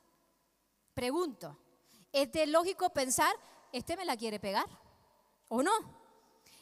Pregunto 0.94 1.58
es 2.12 2.30
de 2.32 2.46
lógico 2.46 2.90
pensar, 2.90 3.34
este 3.72 3.96
me 3.96 4.04
la 4.04 4.16
quiere 4.16 4.40
pegar, 4.40 4.66
¿o 5.48 5.62
no? 5.62 5.72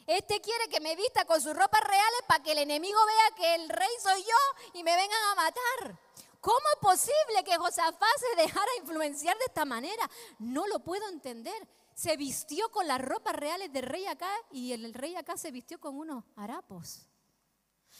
Este 0.07 0.41
quiere 0.41 0.67
que 0.69 0.79
me 0.79 0.95
vista 0.95 1.25
con 1.25 1.39
sus 1.39 1.55
ropas 1.55 1.81
reales 1.81 2.21
para 2.27 2.43
que 2.43 2.53
el 2.53 2.57
enemigo 2.59 2.97
vea 3.05 3.35
que 3.35 3.55
el 3.55 3.69
rey 3.69 3.89
soy 4.01 4.21
yo 4.23 4.79
y 4.79 4.83
me 4.83 4.95
vengan 4.95 5.23
a 5.31 5.35
matar. 5.35 5.99
¿Cómo 6.41 6.65
es 6.73 6.79
posible 6.79 7.43
que 7.45 7.57
Josafá 7.57 8.07
se 8.17 8.41
dejara 8.41 8.71
influenciar 8.79 9.37
de 9.37 9.45
esta 9.45 9.65
manera? 9.65 10.09
No 10.39 10.65
lo 10.67 10.79
puedo 10.79 11.07
entender. 11.09 11.67
Se 11.93 12.15
vistió 12.15 12.71
con 12.71 12.87
las 12.87 13.01
ropas 13.01 13.35
reales 13.35 13.73
del 13.73 13.83
rey 13.83 14.05
acá 14.07 14.31
y 14.51 14.71
el 14.71 14.93
rey 14.93 15.15
acá 15.15 15.37
se 15.37 15.51
vistió 15.51 15.79
con 15.79 15.97
unos 15.97 16.23
harapos. 16.37 17.08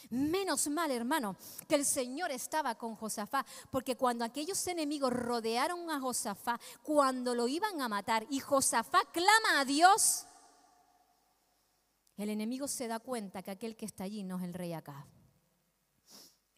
Menos 0.10 0.68
mal, 0.68 0.92
hermano, 0.92 1.36
que 1.68 1.76
el 1.76 1.86
Señor 1.86 2.32
estaba 2.32 2.76
con 2.76 2.96
Josafá, 2.96 3.46
porque 3.72 3.96
cuando 3.96 4.26
aquellos 4.26 4.66
enemigos 4.68 5.14
rodearon 5.14 5.90
a 5.90 6.00
Josafá, 6.00 6.60
cuando 6.84 7.36
lo 7.36 7.48
iban 7.48 7.82
a 7.82 7.90
matar 7.90 8.26
y 8.30 8.40
Josafá 8.40 9.02
clama 9.12 9.60
a 9.60 9.66
Dios, 9.66 10.26
el 12.18 12.30
enemigo 12.30 12.68
se 12.68 12.88
da 12.88 13.00
cuenta 13.00 13.42
que 13.42 13.52
aquel 13.52 13.76
que 13.76 13.86
está 13.86 14.04
allí 14.04 14.24
no 14.24 14.38
es 14.38 14.44
el 14.44 14.54
rey 14.54 14.74
acá 14.74 15.08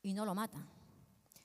y 0.01 0.13
no 0.13 0.25
lo 0.25 0.33
mata. 0.33 0.65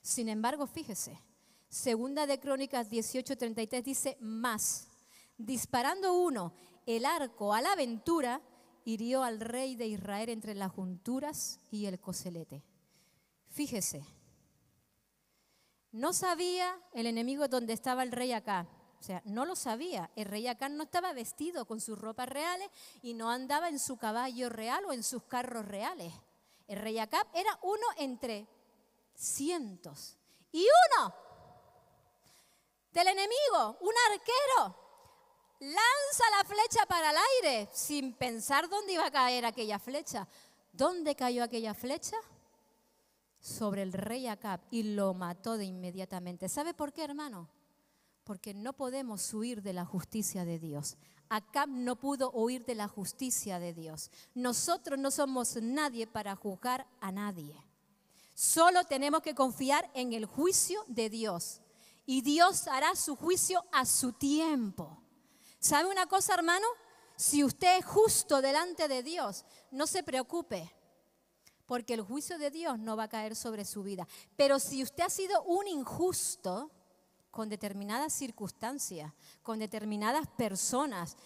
Sin 0.00 0.28
embargo, 0.28 0.66
fíjese, 0.66 1.20
segunda 1.68 2.26
de 2.26 2.40
Crónicas 2.40 2.88
18:33 2.90 3.82
dice, 3.82 4.16
más, 4.20 4.88
disparando 5.36 6.14
uno 6.14 6.54
el 6.86 7.04
arco 7.04 7.52
a 7.52 7.60
la 7.60 7.72
aventura, 7.72 8.40
hirió 8.86 9.24
al 9.24 9.40
rey 9.40 9.74
de 9.74 9.88
Israel 9.88 10.28
entre 10.28 10.54
las 10.54 10.70
junturas 10.70 11.58
y 11.72 11.86
el 11.86 11.98
coselete. 11.98 12.62
Fíjese, 13.48 14.06
no 15.90 16.12
sabía 16.12 16.78
el 16.92 17.06
enemigo 17.06 17.48
dónde 17.48 17.72
estaba 17.72 18.04
el 18.04 18.12
rey 18.12 18.32
acá. 18.32 18.68
O 19.00 19.02
sea, 19.02 19.22
no 19.24 19.44
lo 19.44 19.56
sabía. 19.56 20.10
El 20.14 20.26
rey 20.26 20.46
acá 20.46 20.68
no 20.68 20.84
estaba 20.84 21.12
vestido 21.12 21.66
con 21.66 21.80
sus 21.80 21.98
ropas 21.98 22.28
reales 22.28 22.70
y 23.02 23.14
no 23.14 23.28
andaba 23.28 23.68
en 23.68 23.80
su 23.80 23.96
caballo 23.96 24.48
real 24.50 24.84
o 24.84 24.92
en 24.92 25.02
sus 25.02 25.24
carros 25.24 25.66
reales. 25.66 26.12
El 26.68 26.78
rey 26.78 27.00
acá 27.00 27.26
era 27.34 27.58
uno 27.62 27.86
entre 27.98 28.46
cientos. 29.16 30.16
Y 30.52 30.64
uno 30.94 31.12
del 32.92 33.08
enemigo, 33.08 33.78
un 33.80 33.94
arquero, 34.12 34.85
lanza 35.60 36.24
la 36.36 36.44
flecha 36.44 36.86
para 36.86 37.10
el 37.10 37.16
aire 37.42 37.68
sin 37.72 38.14
pensar 38.14 38.68
dónde 38.68 38.94
iba 38.94 39.06
a 39.06 39.10
caer 39.10 39.44
aquella 39.46 39.78
flecha. 39.78 40.28
¿Dónde 40.72 41.14
cayó 41.14 41.42
aquella 41.42 41.74
flecha? 41.74 42.16
Sobre 43.40 43.82
el 43.82 43.92
rey 43.92 44.26
Acab 44.26 44.60
y 44.70 44.82
lo 44.82 45.14
mató 45.14 45.56
de 45.56 45.64
inmediatamente. 45.64 46.48
¿Sabe 46.48 46.74
por 46.74 46.92
qué, 46.92 47.04
hermano? 47.04 47.48
Porque 48.24 48.52
no 48.52 48.72
podemos 48.74 49.32
huir 49.32 49.62
de 49.62 49.72
la 49.72 49.84
justicia 49.84 50.44
de 50.44 50.58
Dios. 50.58 50.96
Acab 51.28 51.68
no 51.68 51.96
pudo 51.96 52.30
huir 52.32 52.64
de 52.64 52.74
la 52.74 52.88
justicia 52.88 53.58
de 53.58 53.72
Dios. 53.72 54.10
Nosotros 54.34 54.98
no 54.98 55.10
somos 55.10 55.56
nadie 55.62 56.06
para 56.06 56.36
juzgar 56.36 56.86
a 57.00 57.10
nadie. 57.10 57.56
Solo 58.34 58.84
tenemos 58.84 59.22
que 59.22 59.34
confiar 59.34 59.90
en 59.94 60.12
el 60.12 60.26
juicio 60.26 60.84
de 60.88 61.08
Dios. 61.08 61.62
Y 62.04 62.20
Dios 62.20 62.68
hará 62.68 62.94
su 62.94 63.16
juicio 63.16 63.64
a 63.72 63.86
su 63.86 64.12
tiempo. 64.12 65.05
¿Sabe 65.66 65.88
una 65.88 66.06
cosa, 66.06 66.32
hermano? 66.34 66.64
Si 67.16 67.42
usted 67.42 67.78
es 67.78 67.84
justo 67.84 68.40
delante 68.40 68.86
de 68.86 69.02
Dios, 69.02 69.44
no 69.72 69.88
se 69.88 70.04
preocupe, 70.04 70.72
porque 71.66 71.94
el 71.94 72.02
juicio 72.02 72.38
de 72.38 72.52
Dios 72.52 72.78
no 72.78 72.96
va 72.96 73.04
a 73.04 73.08
caer 73.08 73.34
sobre 73.34 73.64
su 73.64 73.82
vida. 73.82 74.06
Pero 74.36 74.60
si 74.60 74.84
usted 74.84 75.02
ha 75.02 75.10
sido 75.10 75.42
un 75.42 75.66
injusto 75.66 76.70
con 77.32 77.48
determinadas 77.48 78.12
circunstancias, 78.12 79.12
con 79.42 79.58
determinadas 79.58 80.28
personas, 80.28 81.16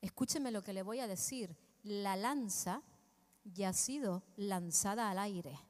escúcheme 0.00 0.50
lo 0.50 0.62
que 0.62 0.72
le 0.72 0.82
voy 0.82 1.00
a 1.00 1.06
decir, 1.06 1.54
la 1.82 2.16
lanza 2.16 2.80
ya 3.44 3.68
ha 3.68 3.74
sido 3.74 4.22
lanzada 4.36 5.10
al 5.10 5.18
aire. 5.18 5.60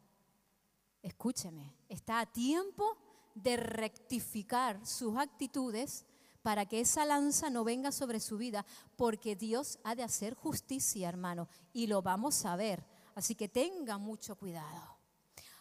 Escúcheme, 1.03 1.75
está 1.88 2.21
a 2.21 2.26
tiempo 2.26 2.97
de 3.35 3.57
rectificar 3.57 4.87
sus 4.87 5.17
actitudes 5.17 6.07
para 6.45 6.67
que 6.67 6.81
esa 6.81 7.07
lanza 7.07 7.49
no 7.49 7.65
venga 7.65 7.91
sobre 7.91 8.21
su 8.21 8.37
vida, 8.37 8.67
porque 8.97 9.35
Dios 9.35 9.79
ha 9.83 9.95
de 9.95 10.03
hacer 10.03 10.35
justicia, 10.35 11.09
hermano, 11.09 11.49
y 11.73 11.87
lo 11.87 12.03
vamos 12.03 12.45
a 12.45 12.55
ver. 12.55 12.85
Así 13.15 13.35
que 13.35 13.49
tenga 13.49 13.97
mucho 13.97 14.37
cuidado. 14.37 14.99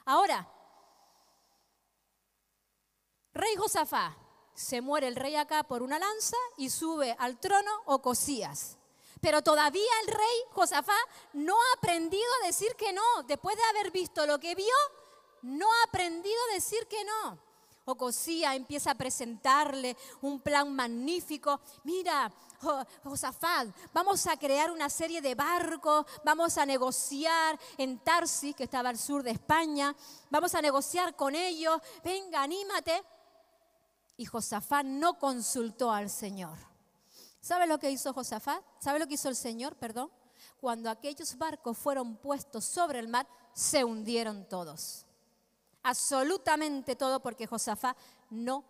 Ahora, 0.03 0.45
rey 3.33 3.55
Josafá, 3.55 4.17
se 4.53 4.81
muere 4.81 5.07
el 5.07 5.15
rey 5.15 5.37
acá 5.37 5.63
por 5.63 5.83
una 5.83 5.97
lanza 5.97 6.35
y 6.57 6.69
sube 6.69 7.15
al 7.17 7.39
trono 7.39 7.71
Ocosías. 7.85 8.77
Pero 9.21 9.41
todavía 9.41 9.91
el 10.01 10.07
rey 10.07 10.37
Josafá 10.51 10.97
no 11.31 11.55
ha 11.55 11.77
aprendido 11.77 12.27
a 12.41 12.47
decir 12.47 12.75
que 12.75 12.91
no. 12.91 13.23
Después 13.25 13.55
de 13.55 13.63
haber 13.69 13.89
visto 13.91 14.27
lo 14.27 14.37
que 14.37 14.53
vio, 14.53 14.75
no 15.43 15.65
ha 15.65 15.83
aprendido 15.87 16.35
a 16.49 16.55
decir 16.55 16.85
que 16.87 17.05
no. 17.05 17.52
Ocosía 17.85 18.55
empieza 18.55 18.91
a 18.91 18.95
presentarle 18.95 19.97
un 20.21 20.39
plan 20.39 20.73
magnífico. 20.73 21.59
Mira, 21.83 22.31
Josafat, 23.03 23.67
vamos 23.93 24.25
a 24.27 24.37
crear 24.37 24.71
una 24.71 24.89
serie 24.89 25.21
de 25.21 25.35
barcos, 25.35 26.05
vamos 26.23 26.57
a 26.57 26.65
negociar 26.65 27.59
en 27.77 27.99
Tarsis, 27.99 28.55
que 28.55 28.63
estaba 28.63 28.89
al 28.89 28.97
sur 28.97 29.21
de 29.21 29.31
España, 29.31 29.93
vamos 30.29 30.55
a 30.55 30.61
negociar 30.61 31.15
con 31.15 31.35
ellos, 31.35 31.81
venga, 32.03 32.41
anímate. 32.41 33.03
Y 34.15 34.25
Josafat 34.25 34.85
no 34.85 35.19
consultó 35.19 35.91
al 35.91 36.09
Señor. 36.09 36.57
¿Sabe 37.41 37.67
lo 37.67 37.79
que 37.79 37.91
hizo 37.91 38.13
Josafat? 38.13 38.63
¿Sabe 38.79 38.99
lo 38.99 39.07
que 39.07 39.15
hizo 39.15 39.27
el 39.27 39.35
Señor? 39.35 39.75
Perdón. 39.75 40.09
Cuando 40.61 40.89
aquellos 40.89 41.37
barcos 41.37 41.77
fueron 41.77 42.15
puestos 42.15 42.63
sobre 42.63 42.99
el 42.99 43.09
mar, 43.09 43.27
se 43.53 43.83
hundieron 43.83 44.47
todos 44.47 45.05
absolutamente 45.83 46.95
todo 46.95 47.21
porque 47.21 47.47
Josafá 47.47 47.95
no 48.29 48.65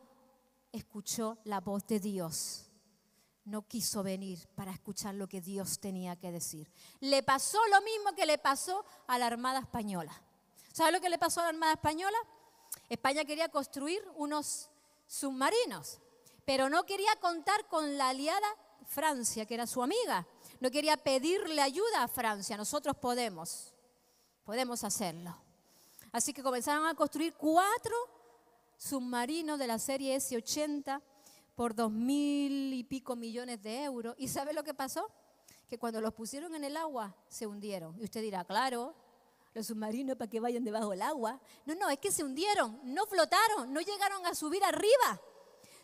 escuchó 0.71 1.37
la 1.45 1.61
voz 1.61 1.85
de 1.87 1.99
Dios. 1.99 2.69
No 3.45 3.67
quiso 3.67 4.03
venir 4.03 4.47
para 4.55 4.71
escuchar 4.71 5.15
lo 5.15 5.27
que 5.27 5.41
Dios 5.41 5.79
tenía 5.79 6.15
que 6.15 6.31
decir. 6.31 6.71
Le 6.99 7.23
pasó 7.23 7.59
lo 7.67 7.81
mismo 7.81 8.13
que 8.15 8.25
le 8.25 8.37
pasó 8.37 8.85
a 9.07 9.17
la 9.17 9.27
Armada 9.27 9.59
Española. 9.59 10.13
¿Sabe 10.71 10.91
lo 10.91 11.01
que 11.01 11.09
le 11.09 11.17
pasó 11.17 11.41
a 11.41 11.43
la 11.43 11.49
Armada 11.49 11.73
Española? 11.73 12.17
España 12.89 13.25
quería 13.25 13.49
construir 13.49 14.01
unos 14.15 14.69
submarinos, 15.07 15.99
pero 16.45 16.69
no 16.69 16.85
quería 16.85 17.15
contar 17.19 17.67
con 17.67 17.97
la 17.97 18.09
aliada 18.09 18.47
Francia, 18.85 19.45
que 19.45 19.53
era 19.53 19.67
su 19.67 19.83
amiga. 19.83 20.25
No 20.59 20.71
quería 20.71 20.97
pedirle 20.97 21.61
ayuda 21.61 22.03
a 22.03 22.07
Francia. 22.07 22.57
Nosotros 22.57 22.95
podemos, 22.97 23.73
podemos 24.45 24.83
hacerlo. 24.83 25.37
Así 26.13 26.31
que 26.31 26.43
comenzaron 26.43 26.85
a 26.85 26.93
construir 26.93 27.33
cuatro 27.33 27.95
submarinos 28.77 29.57
de 29.57 29.65
la 29.65 29.79
serie 29.79 30.15
S-80 30.15 31.01
por 31.55 31.73
dos 31.73 31.91
mil 31.91 32.71
y 32.71 32.83
pico 32.83 33.15
millones 33.15 33.63
de 33.63 33.83
euros. 33.83 34.13
¿Y 34.19 34.27
sabe 34.27 34.53
lo 34.53 34.63
que 34.63 34.75
pasó? 34.75 35.09
Que 35.67 35.79
cuando 35.79 35.99
los 36.01 36.13
pusieron 36.13 36.53
en 36.53 36.65
el 36.65 36.77
agua 36.77 37.15
se 37.27 37.47
hundieron. 37.47 37.99
Y 37.99 38.03
usted 38.03 38.21
dirá, 38.21 38.45
claro, 38.45 38.93
los 39.55 39.65
submarinos 39.65 40.15
para 40.15 40.29
que 40.29 40.39
vayan 40.39 40.63
debajo 40.63 40.91
del 40.91 41.01
agua. 41.01 41.41
No, 41.65 41.73
no, 41.73 41.89
es 41.89 41.97
que 41.97 42.11
se 42.11 42.23
hundieron, 42.23 42.79
no 42.83 43.07
flotaron, 43.07 43.73
no 43.73 43.81
llegaron 43.81 44.23
a 44.27 44.35
subir 44.35 44.63
arriba. 44.63 45.19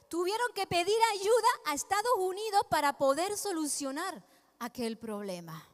Tuvieron 0.10 0.54
que 0.54 0.68
pedir 0.68 0.98
ayuda 1.14 1.48
a 1.66 1.74
Estados 1.74 2.14
Unidos 2.20 2.62
para 2.70 2.98
poder 3.00 3.36
solucionar 3.36 4.24
aquel 4.60 5.00
problema. 5.00 5.68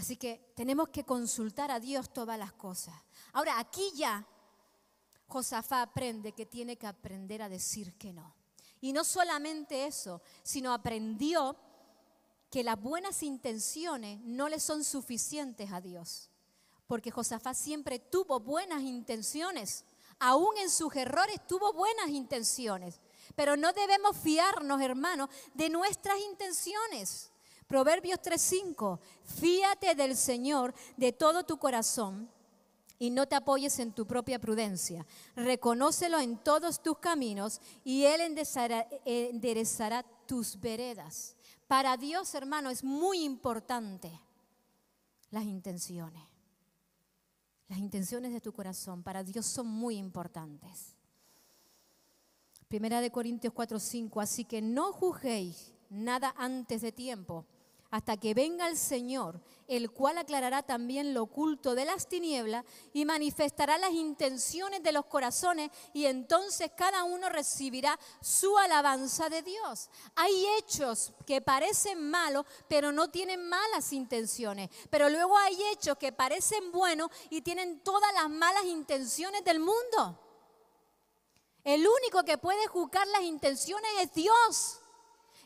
Así 0.00 0.16
que 0.16 0.52
tenemos 0.56 0.88
que 0.88 1.04
consultar 1.04 1.70
a 1.70 1.78
Dios 1.78 2.10
todas 2.12 2.38
las 2.38 2.52
cosas. 2.54 2.94
Ahora, 3.32 3.58
aquí 3.58 3.92
ya 3.94 4.26
Josafá 5.26 5.82
aprende 5.82 6.32
que 6.32 6.46
tiene 6.46 6.76
que 6.76 6.86
aprender 6.86 7.42
a 7.42 7.48
decir 7.48 7.94
que 7.94 8.12
no. 8.12 8.34
Y 8.80 8.92
no 8.92 9.04
solamente 9.04 9.86
eso, 9.86 10.22
sino 10.42 10.72
aprendió 10.72 11.56
que 12.50 12.64
las 12.64 12.80
buenas 12.80 13.22
intenciones 13.22 14.20
no 14.22 14.48
le 14.48 14.58
son 14.58 14.82
suficientes 14.82 15.70
a 15.70 15.80
Dios. 15.80 16.30
Porque 16.86 17.12
Josafá 17.12 17.54
siempre 17.54 18.00
tuvo 18.00 18.40
buenas 18.40 18.82
intenciones. 18.82 19.84
Aún 20.18 20.56
en 20.58 20.68
sus 20.68 20.94
errores 20.96 21.46
tuvo 21.46 21.72
buenas 21.72 22.08
intenciones. 22.08 23.00
Pero 23.36 23.56
no 23.56 23.72
debemos 23.72 24.16
fiarnos, 24.16 24.80
hermanos, 24.80 25.30
de 25.54 25.70
nuestras 25.70 26.18
intenciones. 26.18 27.30
Proverbios 27.68 28.18
3:5, 28.20 28.98
fíate 29.22 29.94
del 29.94 30.16
Señor 30.16 30.74
de 30.96 31.12
todo 31.12 31.44
tu 31.44 31.56
corazón 31.56 32.28
y 33.00 33.10
no 33.10 33.26
te 33.26 33.34
apoyes 33.34 33.78
en 33.78 33.92
tu 33.92 34.06
propia 34.06 34.38
prudencia. 34.38 35.06
Reconócelo 35.34 36.20
en 36.20 36.36
todos 36.36 36.82
tus 36.82 36.98
caminos 36.98 37.60
y 37.82 38.04
Él 38.04 38.20
enderezará, 38.20 40.04
tus 40.26 40.60
veredas. 40.60 41.34
Para 41.66 41.96
Dios, 41.96 42.34
hermano, 42.34 42.70
es 42.70 42.84
muy 42.84 43.24
importante 43.24 44.12
las 45.30 45.44
intenciones. 45.44 46.22
Las 47.68 47.78
intenciones 47.78 48.32
de 48.32 48.40
tu 48.40 48.52
corazón 48.52 49.02
para 49.02 49.24
Dios 49.24 49.46
son 49.46 49.66
muy 49.66 49.96
importantes. 49.96 50.94
Primera 52.68 53.00
de 53.00 53.10
Corintios 53.10 53.54
4:5, 53.54 54.20
así 54.20 54.44
que 54.44 54.60
no 54.60 54.92
juzguéis 54.92 55.72
nada 55.88 56.34
antes 56.36 56.82
de 56.82 56.92
tiempo 56.92 57.46
hasta 57.90 58.16
que 58.16 58.34
venga 58.34 58.68
el 58.68 58.76
Señor, 58.76 59.40
el 59.66 59.90
cual 59.90 60.18
aclarará 60.18 60.62
también 60.62 61.12
lo 61.12 61.24
oculto 61.24 61.74
de 61.74 61.84
las 61.84 62.08
tinieblas 62.08 62.64
y 62.92 63.04
manifestará 63.04 63.78
las 63.78 63.92
intenciones 63.92 64.82
de 64.82 64.92
los 64.92 65.06
corazones 65.06 65.70
y 65.92 66.06
entonces 66.06 66.70
cada 66.76 67.02
uno 67.02 67.28
recibirá 67.28 67.98
su 68.20 68.56
alabanza 68.58 69.28
de 69.28 69.42
Dios. 69.42 69.90
Hay 70.14 70.46
hechos 70.58 71.12
que 71.26 71.40
parecen 71.40 72.10
malos, 72.10 72.46
pero 72.68 72.92
no 72.92 73.10
tienen 73.10 73.48
malas 73.48 73.92
intenciones, 73.92 74.70
pero 74.88 75.08
luego 75.08 75.36
hay 75.38 75.60
hechos 75.72 75.98
que 75.98 76.12
parecen 76.12 76.70
buenos 76.70 77.10
y 77.28 77.42
tienen 77.42 77.80
todas 77.80 78.12
las 78.14 78.30
malas 78.30 78.64
intenciones 78.66 79.44
del 79.44 79.58
mundo. 79.58 80.18
El 81.64 81.86
único 81.86 82.22
que 82.24 82.38
puede 82.38 82.66
juzgar 82.68 83.06
las 83.08 83.22
intenciones 83.22 83.90
es 84.00 84.12
Dios. 84.14 84.80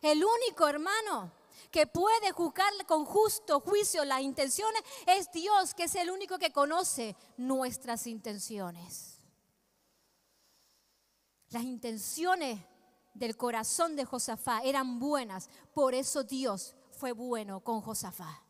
El 0.02 0.22
único, 0.22 0.68
hermano 0.68 1.43
que 1.74 1.88
puede 1.88 2.30
juzgar 2.30 2.72
con 2.86 3.04
justo 3.04 3.58
juicio 3.58 4.04
las 4.04 4.20
intenciones 4.20 4.80
es 5.08 5.28
Dios, 5.32 5.74
que 5.74 5.82
es 5.84 5.96
el 5.96 6.08
único 6.08 6.38
que 6.38 6.52
conoce 6.52 7.16
nuestras 7.36 8.06
intenciones. 8.06 9.18
Las 11.48 11.64
intenciones 11.64 12.60
del 13.12 13.36
corazón 13.36 13.96
de 13.96 14.04
Josafá 14.04 14.60
eran 14.62 15.00
buenas, 15.00 15.50
por 15.72 15.94
eso 15.94 16.22
Dios 16.22 16.76
fue 16.92 17.10
bueno 17.10 17.58
con 17.58 17.80
Josafá. 17.80 18.44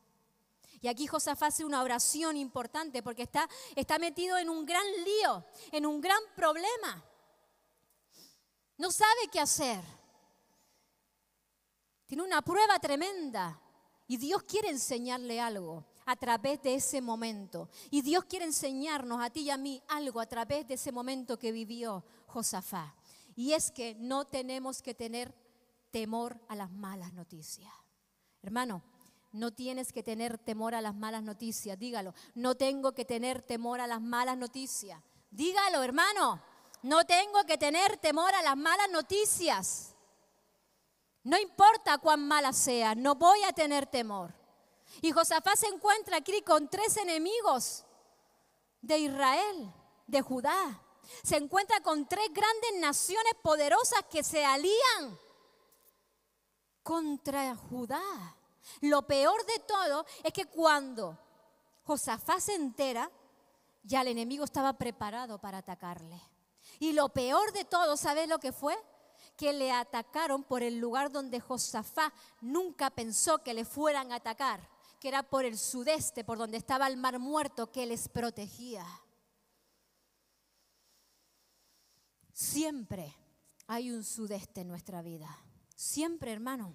Y 0.83 0.89
aquí 0.89 1.07
Josafá 1.07 1.47
hace 1.47 1.65
una 1.65 1.83
oración 1.83 2.37
importante 2.37 3.03
porque 3.03 3.23
está, 3.23 3.49
está 3.75 3.99
metido 3.99 4.37
en 4.37 4.51
un 4.51 4.67
gran 4.67 4.85
lío, 5.03 5.47
en 5.73 5.87
un 5.87 6.03
gran 6.03 6.21
problema. 6.37 7.03
No 8.77 8.93
sabe 8.93 9.29
qué 9.33 9.41
hacer. 9.41 9.83
Tiene 12.15 12.29
una 12.29 12.43
prueba 12.43 12.79
tremenda 12.79 13.61
y 14.07 14.19
Dios 14.19 14.45
quiere 14.45 14.69
enseñarle 14.69 15.41
algo 15.41 15.85
a 16.07 16.15
través 16.15 16.63
de 16.63 16.77
ese 16.77 17.01
momento. 17.01 17.69
Y 17.91 18.03
Dios 18.03 18.27
quiere 18.27 18.45
enseñarnos 18.45 19.21
a 19.21 19.31
ti 19.31 19.41
y 19.41 19.51
a 19.51 19.57
mí 19.57 19.83
algo 19.89 20.21
a 20.21 20.27
través 20.27 20.69
de 20.69 20.75
ese 20.75 20.93
momento 20.93 21.41
que 21.41 21.51
vivió 21.51 22.05
Josafá. 22.29 22.95
Y 23.35 23.53
es 23.53 23.73
que 23.73 23.97
no 23.97 24.27
tenemos 24.27 24.81
que 24.81 24.95
tener 24.95 25.35
temor 25.91 26.41
a 26.47 26.55
las 26.55 26.71
malas 26.71 27.13
noticias. 27.15 27.73
Hermano, 28.43 28.85
no 29.33 29.53
tienes 29.53 29.93
que 29.93 30.05
tener 30.05 30.39
temor 30.39 30.77
a 30.77 30.81
las 30.81 30.95
malas 30.95 31.25
noticias. 31.25 31.77
Dígalo, 31.77 32.15
no 32.37 32.55
tengo 32.55 32.93
que 32.93 33.05
tener 33.05 33.43
temor 33.43 33.81
a 33.81 33.89
las 33.89 34.01
malas 34.01 34.39
noticias. 34.39 35.03
Dígalo, 35.33 35.83
hermano, 35.83 36.41
no 36.85 37.05
tengo 37.07 37.43
que 37.45 37.59
tener 37.59 37.97
temor 37.97 38.33
a 38.37 38.43
las 38.43 38.57
malas 38.57 38.89
noticias. 38.93 39.94
No 41.25 41.39
importa 41.39 41.99
cuán 41.99 42.29
mala 42.29 42.53
sea, 42.53 42.95
no 42.95 43.15
voy 43.15 43.43
a 43.45 43.53
tener 43.53 43.87
temor. 43.87 44.35
Y 45.01 45.11
Josafá 45.11 45.57
se 45.57 45.67
encuentra 45.67 46.19
aquí 46.19 46.43
con 46.43 46.69
tres 46.69 46.97
enemigos 46.99 47.85
de 48.83 48.99
Israel, 48.99 49.73
de 50.07 50.21
Judá. 50.21 50.81
Se 51.23 51.37
encuentra 51.37 51.81
con 51.81 52.07
tres 52.07 52.29
grandes 52.33 52.81
naciones 52.81 53.33
poderosas 53.43 54.05
que 54.11 54.23
se 54.23 54.45
alían 54.45 55.19
contra 56.83 57.57
Judá. 57.57 58.03
Lo 58.83 59.07
peor 59.07 59.45
de 59.47 59.59
todo 59.61 60.05
es 60.23 60.33
que 60.33 60.47
cuando 60.47 61.19
Josafá 61.85 62.39
se 62.39 62.55
entera, 62.55 63.11
ya 63.83 64.03
el 64.03 64.09
enemigo 64.09 64.45
estaba 64.45 64.75
preparado 64.75 65.39
para 65.41 65.59
atacarle. 65.59 66.21
Y 66.79 66.93
lo 66.93 67.09
peor 67.11 67.53
de 67.53 67.65
todo, 67.65 67.97
¿sabes 67.97 68.29
lo 68.29 68.39
que 68.39 68.53
fue? 68.53 68.77
Que 69.37 69.53
le 69.53 69.73
atacaron 69.73 70.45
por 70.45 70.63
el 70.63 70.79
lugar 70.79 71.11
donde 71.11 71.41
Josafá 71.41 72.13
nunca 72.41 72.91
pensó 72.91 73.43
que 73.43 73.55
le 73.55 73.65
fueran 73.65 74.13
a 74.13 74.17
atacar, 74.17 74.69
que 75.01 75.09
era 75.09 75.23
por 75.23 75.45
el 75.45 75.59
sudeste, 75.59 76.25
por 76.25 76.39
donde 76.39 76.57
estaba 76.57 76.87
el 76.87 76.97
mar 76.97 77.19
muerto 77.19 77.71
que 77.71 77.87
les 77.87 78.09
protegía. 78.09 78.87
Siempre 82.33 83.17
hay 83.67 83.91
un 83.91 84.05
sudeste 84.05 84.63
en 84.63 84.69
nuestra 84.69 85.03
vida. 85.03 85.29
Siempre, 85.75 86.33
hermano. 86.33 86.75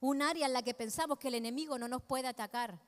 Un 0.00 0.22
área 0.22 0.46
en 0.46 0.52
la 0.52 0.62
que 0.62 0.74
pensamos 0.74 1.18
que 1.18 1.28
el 1.28 1.34
enemigo 1.34 1.78
no 1.78 1.88
nos 1.88 2.02
puede 2.02 2.28
atacar. 2.28 2.78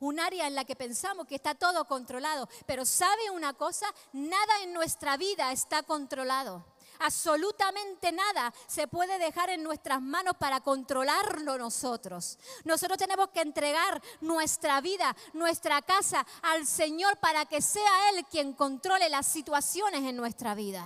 Un 0.00 0.20
área 0.20 0.46
en 0.46 0.54
la 0.54 0.64
que 0.64 0.76
pensamos 0.76 1.26
que 1.26 1.36
está 1.36 1.54
todo 1.54 1.86
controlado. 1.86 2.48
Pero 2.66 2.84
sabe 2.84 3.30
una 3.30 3.54
cosa, 3.54 3.86
nada 4.12 4.62
en 4.62 4.72
nuestra 4.72 5.16
vida 5.16 5.52
está 5.52 5.82
controlado. 5.82 6.64
Absolutamente 7.00 8.12
nada 8.12 8.52
se 8.66 8.88
puede 8.88 9.18
dejar 9.18 9.50
en 9.50 9.62
nuestras 9.62 10.02
manos 10.02 10.34
para 10.36 10.60
controlarlo 10.60 11.56
nosotros. 11.58 12.38
Nosotros 12.64 12.98
tenemos 12.98 13.28
que 13.28 13.40
entregar 13.40 14.02
nuestra 14.20 14.80
vida, 14.80 15.14
nuestra 15.32 15.82
casa 15.82 16.26
al 16.42 16.66
Señor 16.66 17.18
para 17.18 17.46
que 17.46 17.62
sea 17.62 18.10
Él 18.10 18.24
quien 18.26 18.52
controle 18.52 19.08
las 19.08 19.26
situaciones 19.26 20.02
en 20.02 20.16
nuestra 20.16 20.54
vida. 20.54 20.84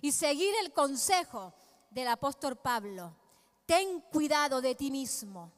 Y 0.00 0.12
seguir 0.12 0.54
el 0.60 0.72
consejo 0.72 1.54
del 1.90 2.08
apóstol 2.08 2.56
Pablo. 2.56 3.14
Ten 3.66 4.00
cuidado 4.12 4.60
de 4.60 4.74
ti 4.74 4.90
mismo. 4.90 5.50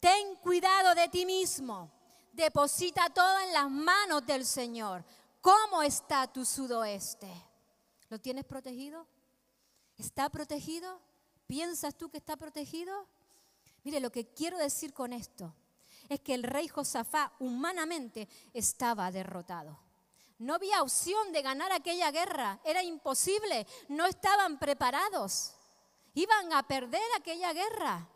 Ten 0.00 0.36
cuidado 0.36 0.94
de 0.94 1.08
ti 1.08 1.24
mismo. 1.26 1.90
Deposita 2.32 3.10
todo 3.10 3.38
en 3.40 3.52
las 3.52 3.70
manos 3.70 4.26
del 4.26 4.46
Señor. 4.46 5.04
¿Cómo 5.40 5.82
está 5.82 6.26
tu 6.26 6.44
sudoeste? 6.44 7.51
¿Lo 8.12 8.20
tienes 8.20 8.44
protegido? 8.44 9.06
¿Está 9.96 10.28
protegido? 10.28 11.00
¿Piensas 11.46 11.96
tú 11.96 12.10
que 12.10 12.18
está 12.18 12.36
protegido? 12.36 13.06
Mire, 13.84 14.00
lo 14.00 14.12
que 14.12 14.26
quiero 14.26 14.58
decir 14.58 14.92
con 14.92 15.14
esto 15.14 15.54
es 16.10 16.20
que 16.20 16.34
el 16.34 16.42
rey 16.42 16.68
Josafá 16.68 17.32
humanamente 17.38 18.28
estaba 18.52 19.10
derrotado. 19.10 19.78
No 20.38 20.52
había 20.52 20.82
opción 20.82 21.32
de 21.32 21.40
ganar 21.40 21.72
aquella 21.72 22.10
guerra, 22.10 22.60
era 22.64 22.82
imposible, 22.82 23.66
no 23.88 24.04
estaban 24.04 24.58
preparados. 24.58 25.54
Iban 26.12 26.52
a 26.52 26.64
perder 26.64 27.00
aquella 27.16 27.54
guerra. 27.54 28.06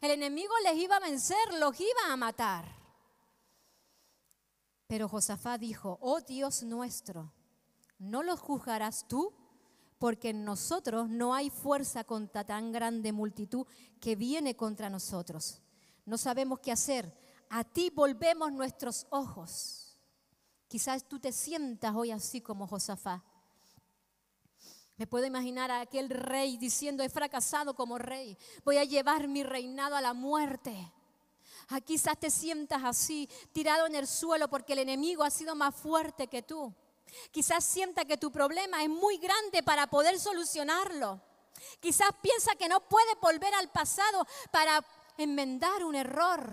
El 0.00 0.10
enemigo 0.10 0.52
les 0.64 0.78
iba 0.78 0.96
a 0.96 1.00
vencer, 1.00 1.54
los 1.60 1.78
iba 1.78 2.10
a 2.12 2.16
matar. 2.16 2.64
Pero 4.88 5.08
Josafá 5.08 5.58
dijo, 5.58 5.96
oh 6.00 6.20
Dios 6.22 6.64
nuestro, 6.64 7.32
¿no 8.00 8.24
los 8.24 8.40
juzgarás 8.40 9.06
tú? 9.06 9.32
Porque 10.04 10.28
en 10.28 10.44
nosotros 10.44 11.08
no 11.08 11.32
hay 11.32 11.48
fuerza 11.48 12.04
contra 12.04 12.44
tan 12.44 12.72
grande 12.72 13.10
multitud 13.10 13.66
que 13.98 14.16
viene 14.16 14.54
contra 14.54 14.90
nosotros. 14.90 15.62
No 16.04 16.18
sabemos 16.18 16.60
qué 16.60 16.72
hacer. 16.72 17.10
A 17.48 17.64
ti 17.64 17.88
volvemos 17.88 18.52
nuestros 18.52 19.06
ojos. 19.08 19.98
Quizás 20.68 21.08
tú 21.08 21.18
te 21.18 21.32
sientas 21.32 21.94
hoy 21.94 22.10
así 22.10 22.42
como 22.42 22.66
Josafá. 22.66 23.24
Me 24.98 25.06
puedo 25.06 25.24
imaginar 25.24 25.70
a 25.70 25.80
aquel 25.80 26.10
rey 26.10 26.58
diciendo, 26.58 27.02
he 27.02 27.08
fracasado 27.08 27.74
como 27.74 27.96
rey, 27.96 28.36
voy 28.62 28.76
a 28.76 28.84
llevar 28.84 29.26
mi 29.26 29.42
reinado 29.42 29.96
a 29.96 30.02
la 30.02 30.12
muerte. 30.12 30.92
Quizás 31.86 32.20
te 32.20 32.28
sientas 32.28 32.84
así, 32.84 33.26
tirado 33.52 33.86
en 33.86 33.94
el 33.94 34.06
suelo 34.06 34.48
porque 34.48 34.74
el 34.74 34.80
enemigo 34.80 35.24
ha 35.24 35.30
sido 35.30 35.54
más 35.54 35.74
fuerte 35.74 36.26
que 36.26 36.42
tú. 36.42 36.74
Quizás 37.30 37.64
sienta 37.64 38.04
que 38.04 38.16
tu 38.16 38.30
problema 38.30 38.82
es 38.82 38.88
muy 38.88 39.18
grande 39.18 39.62
para 39.62 39.86
poder 39.86 40.18
solucionarlo. 40.18 41.20
Quizás 41.80 42.08
piensa 42.20 42.54
que 42.56 42.68
no 42.68 42.80
puede 42.88 43.14
volver 43.20 43.54
al 43.54 43.70
pasado 43.70 44.26
para 44.50 44.84
enmendar 45.16 45.84
un 45.84 45.94
error 45.94 46.52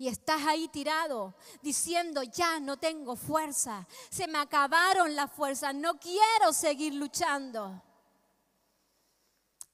y 0.00 0.08
estás 0.08 0.40
ahí 0.46 0.66
tirado 0.68 1.34
diciendo, 1.60 2.22
ya 2.22 2.58
no 2.58 2.78
tengo 2.78 3.16
fuerza, 3.16 3.86
se 4.08 4.26
me 4.26 4.38
acabaron 4.38 5.14
las 5.14 5.30
fuerzas, 5.30 5.74
no 5.74 6.00
quiero 6.00 6.54
seguir 6.54 6.94
luchando. 6.94 7.82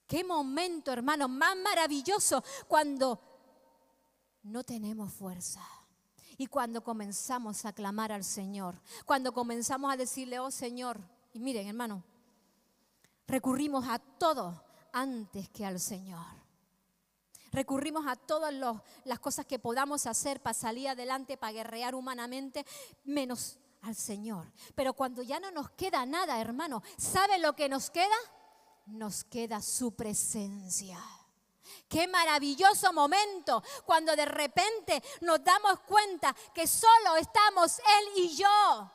Qué 0.08 0.24
momento, 0.24 0.92
hermano, 0.92 1.28
más 1.28 1.56
maravilloso 1.56 2.42
cuando 2.66 3.20
no 4.42 4.64
tenemos 4.64 5.12
fuerza. 5.12 5.62
Y 6.38 6.46
cuando 6.46 6.82
comenzamos 6.82 7.64
a 7.64 7.72
clamar 7.72 8.12
al 8.12 8.24
Señor, 8.24 8.80
cuando 9.04 9.32
comenzamos 9.32 9.92
a 9.92 9.96
decirle, 9.96 10.38
oh 10.38 10.50
Señor, 10.50 11.00
y 11.32 11.40
miren 11.40 11.68
hermano, 11.68 12.02
recurrimos 13.26 13.86
a 13.88 13.98
todo 13.98 14.62
antes 14.92 15.48
que 15.50 15.64
al 15.64 15.80
Señor. 15.80 16.24
Recurrimos 17.52 18.06
a 18.06 18.16
todas 18.16 18.52
las 19.04 19.18
cosas 19.18 19.46
que 19.46 19.58
podamos 19.58 20.06
hacer 20.06 20.42
para 20.42 20.54
salir 20.54 20.88
adelante, 20.88 21.36
para 21.36 21.52
guerrear 21.52 21.94
humanamente, 21.94 22.66
menos 23.04 23.58
al 23.82 23.94
Señor. 23.94 24.52
Pero 24.74 24.92
cuando 24.92 25.22
ya 25.22 25.40
no 25.40 25.50
nos 25.50 25.70
queda 25.70 26.04
nada, 26.04 26.40
hermano, 26.40 26.82
¿sabe 26.98 27.38
lo 27.38 27.54
que 27.54 27.68
nos 27.68 27.90
queda? 27.90 28.16
Nos 28.86 29.24
queda 29.24 29.62
su 29.62 29.92
presencia. 29.92 30.98
Qué 31.88 32.06
maravilloso 32.08 32.92
momento 32.92 33.62
cuando 33.84 34.14
de 34.16 34.26
repente 34.26 35.02
nos 35.20 35.42
damos 35.42 35.80
cuenta 35.80 36.34
que 36.54 36.66
solo 36.66 37.16
estamos 37.16 37.78
Él 37.78 38.08
y 38.16 38.36
yo. 38.36 38.90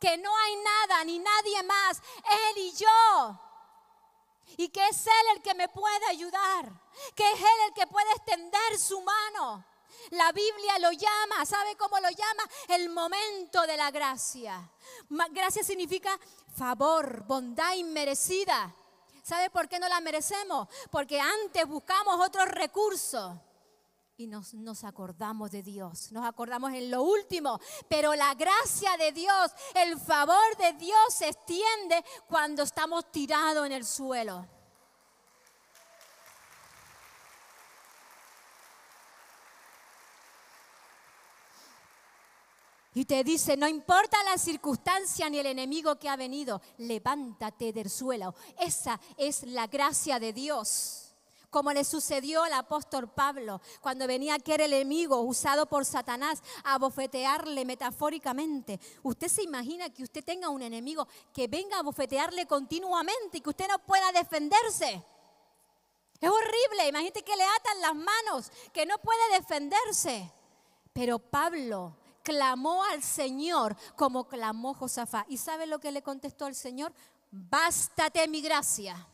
Que 0.00 0.16
no 0.18 0.36
hay 0.36 0.56
nada 0.56 1.04
ni 1.04 1.18
nadie 1.18 1.62
más, 1.62 2.02
Él 2.24 2.58
y 2.58 2.72
yo 2.72 3.40
y 4.56 4.68
que 4.68 4.86
es 4.88 5.06
Él 5.06 5.36
el 5.36 5.42
que 5.42 5.54
me 5.54 5.68
puede 5.68 6.06
ayudar, 6.06 6.70
que 7.14 7.30
es 7.32 7.38
Él 7.38 7.58
el 7.68 7.74
que 7.74 7.86
puede 7.86 8.10
extender 8.12 8.78
su 8.78 9.00
mano. 9.00 9.64
La 10.10 10.30
Biblia 10.32 10.78
lo 10.78 10.92
llama, 10.92 11.44
¿sabe 11.44 11.76
cómo 11.76 11.98
lo 11.98 12.10
llama? 12.10 12.48
El 12.68 12.90
momento 12.90 13.66
de 13.66 13.76
la 13.76 13.90
gracia. 13.90 14.70
Gracia 15.30 15.64
significa 15.64 16.18
favor, 16.56 17.24
bondad 17.24 17.74
inmerecida. 17.74 18.72
¿Sabe 19.26 19.50
por 19.50 19.68
qué 19.68 19.80
no 19.80 19.88
la 19.88 20.00
merecemos? 20.00 20.68
Porque 20.88 21.18
antes 21.20 21.66
buscamos 21.66 22.24
otros 22.24 22.46
recursos 22.46 23.32
y 24.16 24.28
nos, 24.28 24.54
nos, 24.54 24.84
acordamos 24.84 25.50
de 25.50 25.64
Dios, 25.64 26.12
nos 26.12 26.24
acordamos 26.24 26.72
en 26.72 26.92
lo 26.92 27.02
último, 27.02 27.58
pero 27.88 28.14
la 28.14 28.32
gracia 28.34 28.96
de 28.96 29.10
Dios, 29.10 29.50
el 29.74 29.98
favor 29.98 30.56
de 30.58 30.74
Dios 30.74 30.96
se 31.12 31.26
extiende 31.26 32.04
cuando 32.28 32.62
estamos 32.62 33.10
tirados 33.10 33.66
en 33.66 33.72
el 33.72 33.84
suelo. 33.84 34.46
Y 42.96 43.04
te 43.04 43.22
dice, 43.24 43.58
no 43.58 43.68
importa 43.68 44.16
la 44.24 44.38
circunstancia 44.38 45.28
ni 45.28 45.38
el 45.38 45.44
enemigo 45.44 45.98
que 45.98 46.08
ha 46.08 46.16
venido, 46.16 46.62
levántate 46.78 47.70
del 47.70 47.90
suelo. 47.90 48.34
Esa 48.58 48.98
es 49.18 49.42
la 49.42 49.66
gracia 49.66 50.18
de 50.18 50.32
Dios 50.32 51.02
como 51.50 51.72
le 51.72 51.84
sucedió 51.84 52.42
al 52.42 52.54
apóstol 52.54 53.08
Pablo 53.08 53.60
cuando 53.82 54.06
venía 54.06 54.34
aquel 54.34 54.62
enemigo 54.62 55.20
usado 55.20 55.66
por 55.66 55.84
Satanás 55.84 56.42
a 56.64 56.78
bofetearle 56.78 57.66
metafóricamente. 57.66 58.80
Usted 59.02 59.28
se 59.28 59.42
imagina 59.42 59.90
que 59.90 60.02
usted 60.02 60.24
tenga 60.24 60.48
un 60.48 60.62
enemigo 60.62 61.06
que 61.34 61.48
venga 61.48 61.78
a 61.78 61.82
bofetearle 61.82 62.46
continuamente 62.46 63.38
y 63.38 63.40
que 63.42 63.50
usted 63.50 63.68
no 63.68 63.78
pueda 63.78 64.10
defenderse. 64.12 65.04
Es 66.18 66.30
horrible, 66.30 66.88
imagínate 66.88 67.22
que 67.22 67.36
le 67.36 67.44
atan 67.44 67.80
las 67.82 67.94
manos, 67.94 68.50
que 68.72 68.86
no 68.86 68.96
puede 68.98 69.38
defenderse. 69.38 70.32
Pero 70.94 71.18
Pablo 71.18 71.94
clamó 72.26 72.82
al 72.82 73.04
Señor 73.04 73.76
como 73.94 74.26
clamó 74.26 74.74
Josafá. 74.74 75.24
¿Y 75.28 75.38
sabe 75.38 75.66
lo 75.66 75.78
que 75.78 75.92
le 75.92 76.02
contestó 76.02 76.44
al 76.44 76.56
Señor? 76.56 76.92
Bástate 77.30 78.26
mi 78.26 78.42
gracia 78.42 79.06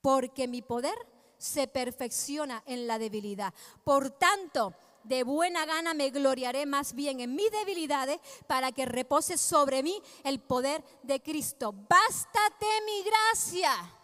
porque 0.00 0.48
mi 0.48 0.62
poder 0.62 0.96
se 1.38 1.68
perfecciona 1.68 2.62
en 2.66 2.88
la 2.88 2.98
debilidad. 2.98 3.54
Por 3.84 4.10
tanto, 4.10 4.74
de 5.04 5.22
buena 5.22 5.64
gana 5.64 5.94
me 5.94 6.10
gloriaré 6.10 6.66
más 6.66 6.92
bien 6.92 7.20
en 7.20 7.36
mis 7.36 7.50
debilidades 7.52 8.18
para 8.48 8.72
que 8.72 8.84
repose 8.84 9.38
sobre 9.38 9.84
mí 9.84 10.02
el 10.24 10.40
poder 10.40 10.82
de 11.04 11.22
Cristo. 11.22 11.72
Bástate 11.72 12.66
mi 12.84 13.04
gracia. 13.04 13.95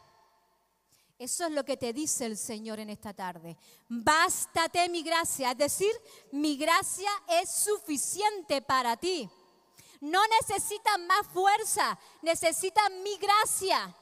Eso 1.22 1.44
es 1.46 1.52
lo 1.52 1.64
que 1.64 1.76
te 1.76 1.92
dice 1.92 2.26
el 2.26 2.36
Señor 2.36 2.80
en 2.80 2.90
esta 2.90 3.14
tarde. 3.14 3.56
Bástate 3.88 4.88
mi 4.88 5.04
gracia. 5.04 5.52
Es 5.52 5.56
decir, 5.56 5.92
mi 6.32 6.56
gracia 6.56 7.08
es 7.40 7.48
suficiente 7.48 8.60
para 8.60 8.96
ti. 8.96 9.30
No 10.00 10.20
necesitas 10.40 10.98
más 11.06 11.24
fuerza, 11.32 11.96
necesitas 12.22 12.90
mi 13.04 13.16
gracia. 13.18 13.94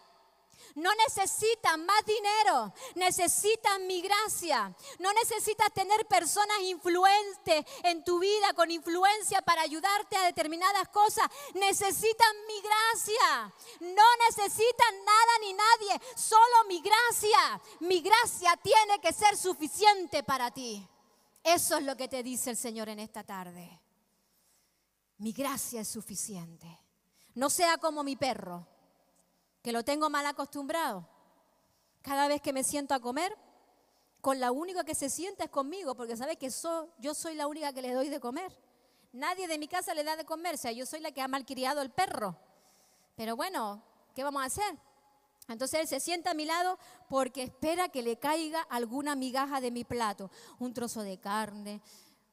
No 0.75 0.91
necesitas 0.95 1.79
más 1.79 2.05
dinero, 2.05 2.73
necesitas 2.95 3.81
mi 3.81 4.01
gracia. 4.01 4.75
No 4.99 5.13
necesitas 5.13 5.73
tener 5.73 6.07
personas 6.07 6.61
influentes 6.63 7.65
en 7.83 8.05
tu 8.05 8.19
vida 8.19 8.53
con 8.55 8.71
influencia 8.71 9.43
para 9.43 9.63
ayudarte 9.63 10.17
a 10.17 10.25
determinadas 10.25 10.89
cosas. 10.89 11.29
Necesitas 11.55 12.29
mi 12.47 12.61
gracia. 12.61 13.55
No 13.81 14.05
necesitas 14.29 14.93
nada 15.05 15.33
ni 15.41 15.53
nadie, 15.53 16.01
solo 16.17 16.65
mi 16.69 16.81
gracia. 16.81 17.61
Mi 17.81 18.01
gracia 18.01 18.57
tiene 18.63 19.01
que 19.01 19.13
ser 19.13 19.37
suficiente 19.37 20.23
para 20.23 20.51
ti. 20.51 20.87
Eso 21.43 21.79
es 21.79 21.85
lo 21.85 21.97
que 21.97 22.09
te 22.09 22.23
dice 22.23 22.51
el 22.51 22.57
Señor 22.57 22.89
en 22.89 23.01
esta 23.01 23.25
tarde. 23.25 23.81
Mi 25.19 25.33
gracia 25.33 25.81
es 25.81 25.89
suficiente. 25.89 26.79
No 27.35 27.51
sea 27.51 27.79
como 27.79 28.03
mi 28.03 28.17
perro 28.17 28.67
que 29.63 29.73
lo 29.73 29.85
tengo 29.85 30.11
mal 30.11 30.27
acostumbrado. 30.27 31.09
Cada 32.03 32.29
vez 32.29 32.41
que 32.41 32.53
me 32.53 32.65
siento 32.65 32.95
a 32.95 33.01
comer, 33.01 33.37
con 34.21 34.41
la 34.41 34.53
única 34.53 34.85
que 34.85 34.95
se 34.95 35.11
sienta 35.11 35.45
es 35.45 35.51
conmigo, 35.51 35.95
porque 35.95 36.17
sabe 36.17 36.37
que 36.37 36.51
yo 36.99 37.15
soy 37.15 37.35
la 37.35 37.47
única 37.47 37.73
que 37.73 37.83
le 37.83 37.93
doy 37.93 38.09
de 38.09 38.21
comer. 38.21 38.57
Nadie 39.13 39.49
de 39.49 39.59
mi 39.59 39.67
casa 39.67 39.95
le 39.95 40.05
da 40.05 40.17
de 40.17 40.25
comer, 40.25 40.55
o 40.55 40.59
sea, 40.59 40.73
yo 40.73 40.87
soy 40.87 41.01
la 41.01 41.11
que 41.11 41.21
ha 41.21 41.29
malcriado 41.29 41.83
el 41.83 41.91
perro. 41.91 42.37
Pero 43.17 43.37
bueno, 43.37 43.83
¿qué 44.15 44.23
vamos 44.23 44.43
a 44.43 44.47
hacer? 44.47 44.79
Entonces 45.49 45.81
él 45.81 45.89
se 45.89 46.01
sienta 46.01 46.31
a 46.31 46.35
mi 46.35 46.45
lado 46.45 46.79
porque 47.09 47.43
espera 47.43 47.89
que 47.89 48.03
le 48.03 48.19
caiga 48.19 48.61
alguna 48.63 49.17
migaja 49.17 49.61
de 49.61 49.71
mi 49.71 49.85
plato, 49.85 50.31
un 50.59 50.73
trozo 50.73 51.03
de 51.03 51.19
carne, 51.19 51.83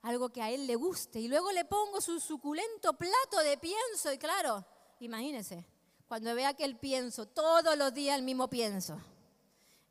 algo 0.04 0.30
que 0.30 0.42
a 0.42 0.52
él 0.52 0.68
le 0.68 0.76
guste. 0.76 1.20
Y 1.20 1.28
luego 1.28 1.52
le 1.52 1.66
pongo 1.66 2.00
su 2.00 2.20
suculento 2.20 2.94
plato 2.94 3.40
de 3.44 3.58
pienso 3.58 4.14
y 4.14 4.18
claro, 4.18 4.64
imagínense, 5.00 5.66
cuando 6.08 6.34
vea 6.36 6.54
que 6.54 6.64
el 6.64 6.78
pienso, 6.78 7.28
todos 7.28 7.78
los 7.78 7.94
días 7.94 8.18
el 8.18 8.24
mismo 8.24 8.50
pienso, 8.50 9.00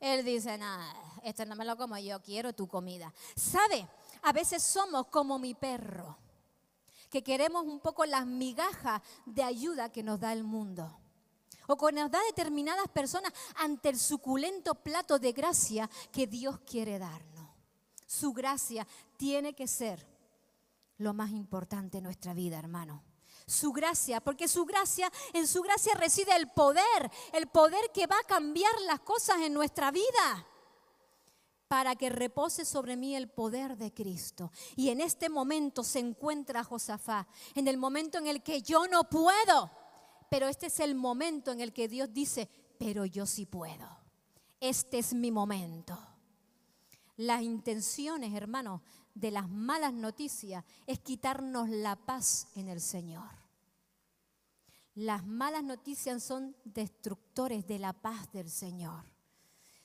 él 0.01 0.25
dice, 0.25 0.57
nada, 0.59 0.95
esto 1.23 1.45
no 1.45 1.57
me 1.57 1.65
lo 1.65 1.77
como 1.77 1.97
yo, 1.99 2.23
quiero 2.23 2.53
tu 2.53 2.67
comida. 2.67 3.13
¿Sabe? 3.35 3.87
A 4.23 4.33
veces 4.33 4.63
somos 4.63 5.07
como 5.09 5.39
mi 5.39 5.55
perro, 5.55 6.17
que 7.11 7.23
queremos 7.23 7.65
un 7.65 7.81
poco 7.81 8.05
las 8.07 8.27
migajas 8.27 9.03
de 9.25 9.43
ayuda 9.43 9.91
que 9.91 10.03
nos 10.03 10.21
da 10.21 10.33
el 10.33 10.45
mundo 10.45 10.99
o 11.67 11.77
que 11.77 11.93
nos 11.93 12.11
da 12.11 12.21
determinadas 12.29 12.89
personas 12.89 13.33
ante 13.57 13.89
el 13.89 13.99
suculento 13.99 14.75
plato 14.75 15.19
de 15.19 15.33
gracia 15.33 15.91
que 16.13 16.27
Dios 16.27 16.61
quiere 16.61 16.99
darnos. 16.99 17.49
Su 18.07 18.33
gracia 18.33 18.87
tiene 19.17 19.55
que 19.55 19.67
ser 19.67 20.07
lo 20.99 21.13
más 21.13 21.31
importante 21.31 21.99
en 21.99 22.05
nuestra 22.05 22.35
vida, 22.35 22.59
hermano. 22.59 23.03
Su 23.47 23.73
gracia, 23.73 24.21
porque 24.21 24.49
su 24.49 24.65
gracia, 24.65 25.11
en 25.33 25.47
su 25.47 25.63
gracia 25.63 25.95
reside 25.95 26.35
el 26.35 26.49
poder, 26.49 27.11
el 27.33 27.47
poder 27.47 27.91
que 27.95 28.07
va 28.07 28.17
a 28.19 28.27
cambiar 28.27 28.73
las 28.87 29.01
cosas 29.01 29.41
en 29.43 29.55
nuestra 29.55 29.91
vida 29.91 30.47
para 31.69 31.97
que 31.97 32.11
repose 32.11 32.65
sobre 32.65 32.97
mí 32.97 33.17
el 33.17 33.29
poder 33.29 33.77
de 33.77 33.93
Cristo. 33.93 34.53
Y 34.75 34.91
en 34.91 35.01
este 35.01 35.29
momento 35.29 35.83
se 35.85 36.01
encuentra 36.01 36.65
Josafá, 36.65 37.27
en 37.55 37.69
el 37.69 37.77
momento 37.77 38.19
en 38.19 38.27
el 38.27 38.43
que 38.43 38.63
yo 38.63 38.87
no 38.89 39.05
puedo 39.05 39.71
pero 40.29 40.49
este 40.49 40.67
es 40.67 40.81
el 40.81 40.95
momento 40.95 41.53
en 41.53 41.61
el 41.61 41.73
que 41.73 41.89
Dios 41.89 42.13
dice, 42.13 42.49
pero 42.79 43.05
yo 43.05 43.27
sí 43.27 43.47
puedo. 43.47 43.89
Este 44.61 44.99
es 44.99 45.15
mi 45.15 45.31
momento. 45.31 45.99
Las 47.17 47.43
intenciones, 47.43 48.35
hermanos, 48.35 48.83
de 49.17 49.31
las 49.31 49.49
malas 49.49 49.95
noticias 49.95 50.63
es 50.87 51.01
quitarnos 51.01 51.71
la 51.71 51.97
paz 51.97 52.49
en 52.55 52.69
el 52.69 52.83
Señor. 52.83 53.31
Las 54.95 55.27
malas 55.27 55.65
noticias 55.65 56.23
son 56.23 56.55
destructores 56.65 57.67
de 57.67 57.79
la 57.79 57.95
paz 57.95 58.31
del 58.33 58.51
Señor. 58.51 59.05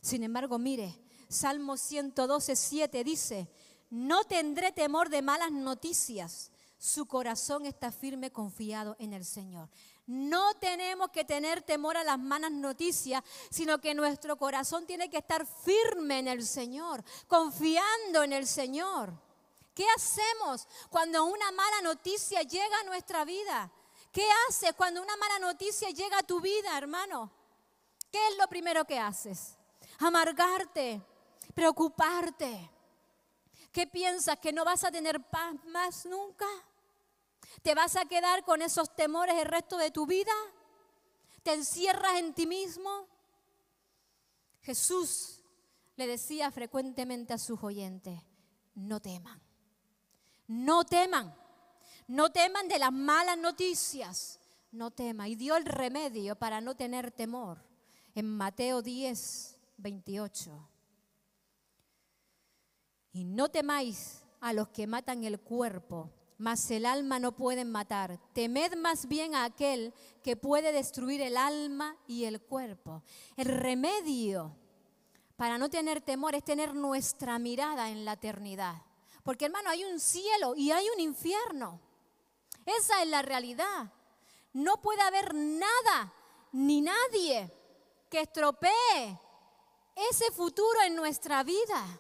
Sin 0.02 0.24
embargo, 0.24 0.60
mire, 0.60 1.00
Salmo 1.30 1.78
112, 1.78 2.56
7 2.56 3.04
dice, 3.04 3.50
no 3.90 4.26
tendré 4.26 4.74
temor 4.74 5.10
de 5.10 5.22
malas 5.22 5.52
noticias. 5.52 6.52
Su 6.78 7.06
corazón 7.06 7.66
está 7.66 7.92
firme, 7.92 8.32
confiado 8.32 8.98
en 9.00 9.14
el 9.14 9.24
Señor. 9.24 9.70
No 10.08 10.56
tenemos 10.56 11.10
que 11.12 11.24
tener 11.24 11.62
temor 11.62 11.96
a 11.96 12.04
las 12.04 12.20
malas 12.20 12.52
noticias, 12.52 13.24
sino 13.50 13.80
que 13.80 13.94
nuestro 13.94 14.36
corazón 14.38 14.86
tiene 14.86 15.10
que 15.10 15.20
estar 15.20 15.46
firme 15.46 16.20
en 16.20 16.28
el 16.28 16.46
Señor, 16.46 17.04
confiando 17.28 18.24
en 18.24 18.34
el 18.34 18.48
Señor. 18.48 19.14
¿Qué 19.74 19.86
hacemos 19.96 20.68
cuando 20.90 21.24
una 21.26 21.52
mala 21.52 21.82
noticia 21.82 22.42
llega 22.42 22.80
a 22.80 22.84
nuestra 22.84 23.24
vida? 23.24 23.72
¿Qué 24.12 24.28
haces 24.50 24.74
cuando 24.74 25.02
una 25.02 25.16
mala 25.16 25.40
noticia 25.40 25.90
llega 25.90 26.18
a 26.18 26.24
tu 26.24 26.42
vida, 26.42 26.78
hermano? 26.78 27.32
¿Qué 28.12 28.28
es 28.28 28.38
lo 28.38 28.48
primero 28.48 28.84
que 28.84 29.00
haces? 29.00 29.56
Amargarte, 30.00 31.02
preocuparte. 31.54 32.70
¿Qué 33.72 33.88
piensas? 33.88 34.38
¿Que 34.40 34.52
no 34.52 34.66
vas 34.66 34.84
a 34.84 34.92
tener 34.92 35.22
paz 35.30 35.54
más 35.68 36.06
nunca? 36.06 36.46
¿Te 37.62 37.76
vas 37.76 37.96
a 37.96 38.06
quedar 38.06 38.44
con 38.44 38.62
esos 38.62 38.96
temores 38.96 39.36
el 39.36 39.46
resto 39.46 39.78
de 39.78 39.92
tu 39.92 40.06
vida? 40.06 40.32
¿Te 41.44 41.54
encierras 41.54 42.18
en 42.18 42.34
ti 42.34 42.48
mismo? 42.48 43.08
Jesús 44.62 45.44
le 45.96 46.08
decía 46.08 46.52
frecuentemente 46.52 47.34
a 47.34 47.38
sus 47.38 47.64
oyentes, 47.64 48.20
no 48.76 49.00
teman, 49.00 49.42
no 50.48 50.86
teman, 50.86 51.36
no 52.08 52.32
teman 52.32 52.68
de 52.68 52.80
las 52.80 52.92
malas 52.92 53.38
noticias, 53.38 54.40
no 54.72 54.92
teman. 54.92 55.28
Y 55.28 55.36
dio 55.36 55.56
el 55.56 55.66
remedio 55.66 56.36
para 56.36 56.62
no 56.62 56.76
tener 56.76 57.12
temor 57.12 57.64
en 58.14 58.28
Mateo 58.28 58.82
10, 58.82 59.60
28. 59.78 60.70
Y 63.14 63.26
no 63.26 63.50
temáis 63.50 64.24
a 64.40 64.54
los 64.54 64.70
que 64.70 64.88
matan 64.88 65.24
el 65.24 65.40
cuerpo 65.40 66.12
mas 66.42 66.72
el 66.72 66.88
alma 66.88 67.20
no 67.20 67.34
pueden 67.34 67.72
matar. 67.72 68.20
Temed 68.34 68.76
más 68.76 69.08
bien 69.08 69.36
a 69.36 69.46
aquel 69.46 69.94
que 70.24 70.36
puede 70.36 70.72
destruir 70.72 71.22
el 71.22 71.38
alma 71.38 71.96
y 72.08 72.26
el 72.26 72.42
cuerpo. 72.42 73.04
El 73.38 73.46
remedio 73.46 74.56
para 75.38 75.60
no 75.60 75.70
tener 75.70 76.02
temor 76.02 76.34
es 76.34 76.44
tener 76.44 76.74
nuestra 76.74 77.38
mirada 77.38 77.92
en 77.92 78.06
la 78.06 78.14
eternidad. 78.14 78.82
Porque 79.24 79.46
hermano, 79.46 79.70
hay 79.70 79.84
un 79.84 80.00
cielo 80.00 80.56
y 80.56 80.72
hay 80.72 80.88
un 80.90 81.00
infierno. 81.00 81.80
Esa 82.66 83.04
es 83.04 83.08
la 83.10 83.22
realidad. 83.22 83.94
No 84.54 84.82
puede 84.82 85.02
haber 85.02 85.36
nada 85.36 86.12
ni 86.54 86.82
nadie 86.82 87.52
que 88.10 88.22
estropee 88.22 89.20
ese 90.10 90.32
futuro 90.32 90.82
en 90.88 90.96
nuestra 90.96 91.44
vida. 91.44 92.00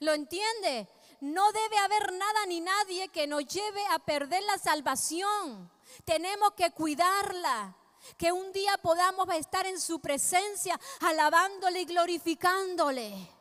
¿Lo 0.00 0.12
entiende? 0.12 0.86
No 1.24 1.50
debe 1.52 1.78
haber 1.78 2.12
nada 2.12 2.46
ni 2.46 2.60
nadie 2.60 3.08
que 3.08 3.26
nos 3.26 3.46
lleve 3.46 3.82
a 3.90 3.98
perder 3.98 4.42
la 4.42 4.58
salvación. 4.58 5.70
Tenemos 6.04 6.52
que 6.52 6.70
cuidarla. 6.70 7.74
Que 8.18 8.30
un 8.32 8.52
día 8.52 8.76
podamos 8.82 9.26
estar 9.30 9.64
en 9.66 9.80
su 9.80 9.98
presencia 9.98 10.78
alabándole 11.00 11.80
y 11.80 11.84
glorificándole. 11.86 13.33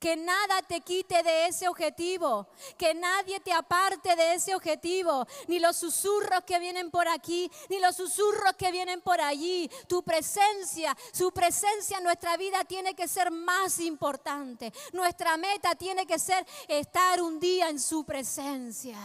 Que 0.00 0.16
nada 0.16 0.62
te 0.62 0.80
quite 0.80 1.22
de 1.22 1.48
ese 1.48 1.68
objetivo, 1.68 2.48
que 2.78 2.94
nadie 2.94 3.38
te 3.40 3.52
aparte 3.52 4.16
de 4.16 4.32
ese 4.32 4.54
objetivo, 4.54 5.26
ni 5.46 5.58
los 5.58 5.76
susurros 5.76 6.42
que 6.46 6.58
vienen 6.58 6.90
por 6.90 7.06
aquí, 7.06 7.50
ni 7.68 7.78
los 7.80 7.96
susurros 7.96 8.54
que 8.54 8.72
vienen 8.72 9.02
por 9.02 9.20
allí. 9.20 9.70
Tu 9.86 10.02
presencia, 10.02 10.96
su 11.12 11.32
presencia 11.32 11.98
en 11.98 12.04
nuestra 12.04 12.38
vida 12.38 12.64
tiene 12.64 12.94
que 12.94 13.06
ser 13.08 13.30
más 13.30 13.78
importante. 13.78 14.72
Nuestra 14.94 15.36
meta 15.36 15.74
tiene 15.74 16.06
que 16.06 16.18
ser 16.18 16.46
estar 16.66 17.20
un 17.20 17.38
día 17.38 17.68
en 17.68 17.78
su 17.78 18.04
presencia. 18.04 18.98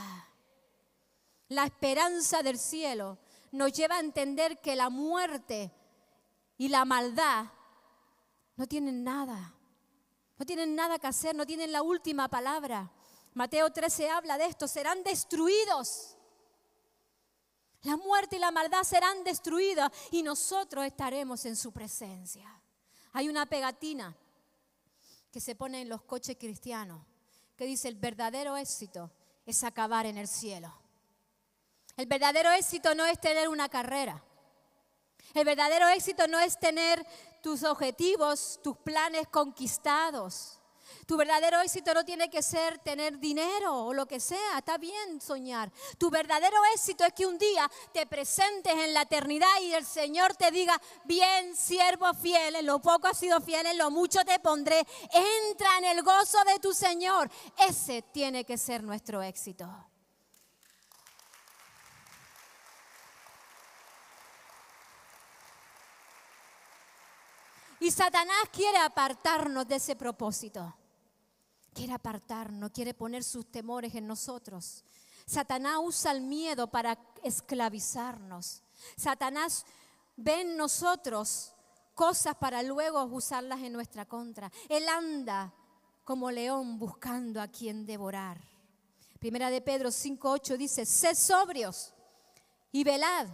La 1.49 1.65
esperanza 1.65 2.41
del 2.41 2.57
cielo 2.57 3.17
nos 3.51 3.73
lleva 3.73 3.97
a 3.97 3.99
entender 3.99 4.61
que 4.61 4.77
la 4.77 4.89
muerte 4.89 5.73
y 6.57 6.69
la 6.69 6.85
maldad 6.85 7.47
no 8.55 8.65
tienen 8.65 9.03
nada 9.03 9.54
no 10.37 10.45
tienen 10.45 10.75
nada 10.75 10.99
que 10.99 11.07
hacer, 11.07 11.35
no 11.35 11.45
tienen 11.45 11.71
la 11.71 11.81
última 11.81 12.27
palabra. 12.27 12.91
Mateo 13.33 13.71
13 13.71 14.09
habla 14.09 14.37
de 14.37 14.45
esto, 14.45 14.67
serán 14.67 15.03
destruidos. 15.03 16.17
La 17.83 17.97
muerte 17.97 18.37
y 18.37 18.39
la 18.39 18.51
maldad 18.51 18.83
serán 18.83 19.23
destruidas 19.23 19.91
y 20.11 20.23
nosotros 20.23 20.85
estaremos 20.85 21.45
en 21.45 21.55
su 21.55 21.71
presencia. 21.71 22.49
Hay 23.13 23.29
una 23.29 23.45
pegatina 23.45 24.15
que 25.31 25.39
se 25.39 25.55
pone 25.55 25.81
en 25.81 25.89
los 25.89 26.01
coches 26.01 26.37
cristianos 26.37 27.01
que 27.55 27.65
dice 27.65 27.87
el 27.87 27.95
verdadero 27.95 28.57
éxito 28.57 29.11
es 29.45 29.63
acabar 29.63 30.05
en 30.05 30.17
el 30.17 30.27
cielo. 30.27 30.73
El 31.95 32.07
verdadero 32.07 32.51
éxito 32.51 32.93
no 32.95 33.05
es 33.05 33.19
tener 33.19 33.47
una 33.47 33.69
carrera. 33.69 34.21
El 35.33 35.45
verdadero 35.45 35.87
éxito 35.89 36.27
no 36.27 36.39
es 36.39 36.59
tener 36.59 37.05
tus 37.45 37.61
objetivos, 37.61 38.59
tus 38.63 38.75
planes 38.77 39.27
conquistados. 39.27 40.59
Tu 41.05 41.15
verdadero 41.15 41.61
éxito 41.61 41.93
no 41.93 42.03
tiene 42.03 42.27
que 42.27 42.41
ser 42.41 42.79
tener 42.79 43.19
dinero 43.19 43.85
o 43.85 43.93
lo 43.93 44.07
que 44.07 44.19
sea, 44.19 44.57
está 44.57 44.79
bien 44.79 45.21
soñar. 45.21 45.71
Tu 45.99 46.09
verdadero 46.09 46.57
éxito 46.73 47.05
es 47.05 47.13
que 47.13 47.27
un 47.27 47.37
día 47.37 47.69
te 47.93 48.07
presentes 48.07 48.73
en 48.73 48.95
la 48.95 49.03
eternidad 49.03 49.61
y 49.61 49.73
el 49.73 49.85
Señor 49.85 50.35
te 50.35 50.49
diga, 50.49 50.81
bien 51.03 51.55
siervo 51.55 52.11
fiel, 52.15 52.55
en 52.55 52.65
lo 52.65 52.81
poco 52.81 53.09
has 53.09 53.19
sido 53.19 53.39
fiel, 53.41 53.67
en 53.67 53.77
lo 53.77 53.91
mucho 53.91 54.25
te 54.25 54.39
pondré, 54.39 54.79
entra 55.13 55.77
en 55.77 55.85
el 55.85 56.01
gozo 56.01 56.39
de 56.47 56.57
tu 56.57 56.73
Señor. 56.73 57.29
Ese 57.59 58.01
tiene 58.01 58.43
que 58.43 58.57
ser 58.57 58.81
nuestro 58.81 59.21
éxito. 59.21 59.69
Y 67.79 67.91
Satanás 67.91 68.37
quiere 68.51 68.77
apartarnos 68.77 69.67
de 69.67 69.75
ese 69.75 69.95
propósito. 69.95 70.75
Quiere 71.73 71.93
apartarnos, 71.93 72.71
quiere 72.71 72.93
poner 72.93 73.23
sus 73.23 73.51
temores 73.51 73.93
en 73.95 74.07
nosotros. 74.07 74.83
Satanás 75.25 75.79
usa 75.81 76.11
el 76.11 76.21
miedo 76.21 76.67
para 76.67 76.97
esclavizarnos. 77.23 78.61
Satanás 78.95 79.65
ve 80.15 80.41
en 80.41 80.55
nosotros 80.55 81.53
cosas 81.93 82.35
para 82.35 82.61
luego 82.63 83.03
usarlas 83.05 83.61
en 83.61 83.73
nuestra 83.73 84.05
contra. 84.05 84.51
Él 84.69 84.87
anda 84.87 85.53
como 86.03 86.29
león 86.29 86.77
buscando 86.77 87.41
a 87.41 87.47
quien 87.47 87.85
devorar. 87.85 88.39
Primera 89.19 89.49
de 89.49 89.61
Pedro 89.61 89.89
5.8 89.89 90.57
dice, 90.57 90.85
sed 90.85 91.15
sobrios 91.15 91.93
y 92.71 92.83
velad, 92.83 93.27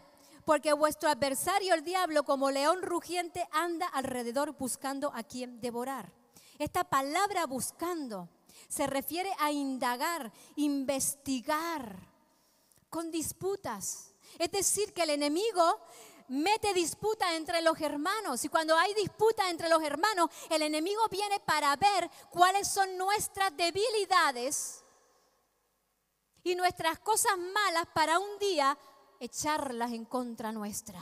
porque 0.46 0.74
vuestro 0.74 1.10
adversario 1.10 1.74
el 1.74 1.84
diablo 1.84 2.24
como 2.24 2.52
león 2.52 2.82
rugiente 2.82 3.48
anda 3.52 3.88
alrededor 3.88 4.58
buscando 4.58 5.12
a 5.14 5.24
quien 5.24 5.62
devorar. 5.62 6.12
Esta 6.60 6.84
palabra 6.84 7.46
buscando 7.46 8.30
se 8.68 8.88
refiere 8.88 9.32
a 9.40 9.52
indagar, 9.52 10.32
investigar, 10.56 12.12
con 12.90 13.10
disputas. 13.10 14.14
Es 14.38 14.52
decir, 14.52 14.94
que 14.94 15.04
el 15.04 15.12
enemigo 15.12 15.80
mete 16.28 16.74
disputa 16.74 17.36
entre 17.36 17.62
los 17.62 17.80
hermanos. 17.82 18.44
Y 18.46 18.50
cuando 18.50 18.78
hay 18.78 18.94
disputa 18.94 19.50
entre 19.50 19.70
los 19.70 19.82
hermanos, 19.84 20.30
el 20.50 20.62
enemigo 20.62 21.02
viene 21.10 21.40
para 21.40 21.76
ver 21.76 22.10
cuáles 22.30 22.68
son 22.68 22.98
nuestras 22.98 23.56
debilidades 23.58 24.84
y 26.44 26.56
nuestras 26.56 27.00
cosas 27.00 27.38
malas 27.38 27.86
para 27.94 28.20
un 28.20 28.40
día 28.40 28.78
echarlas 29.22 29.92
en 29.92 30.06
contra 30.06 30.52
nuestra. 30.52 31.00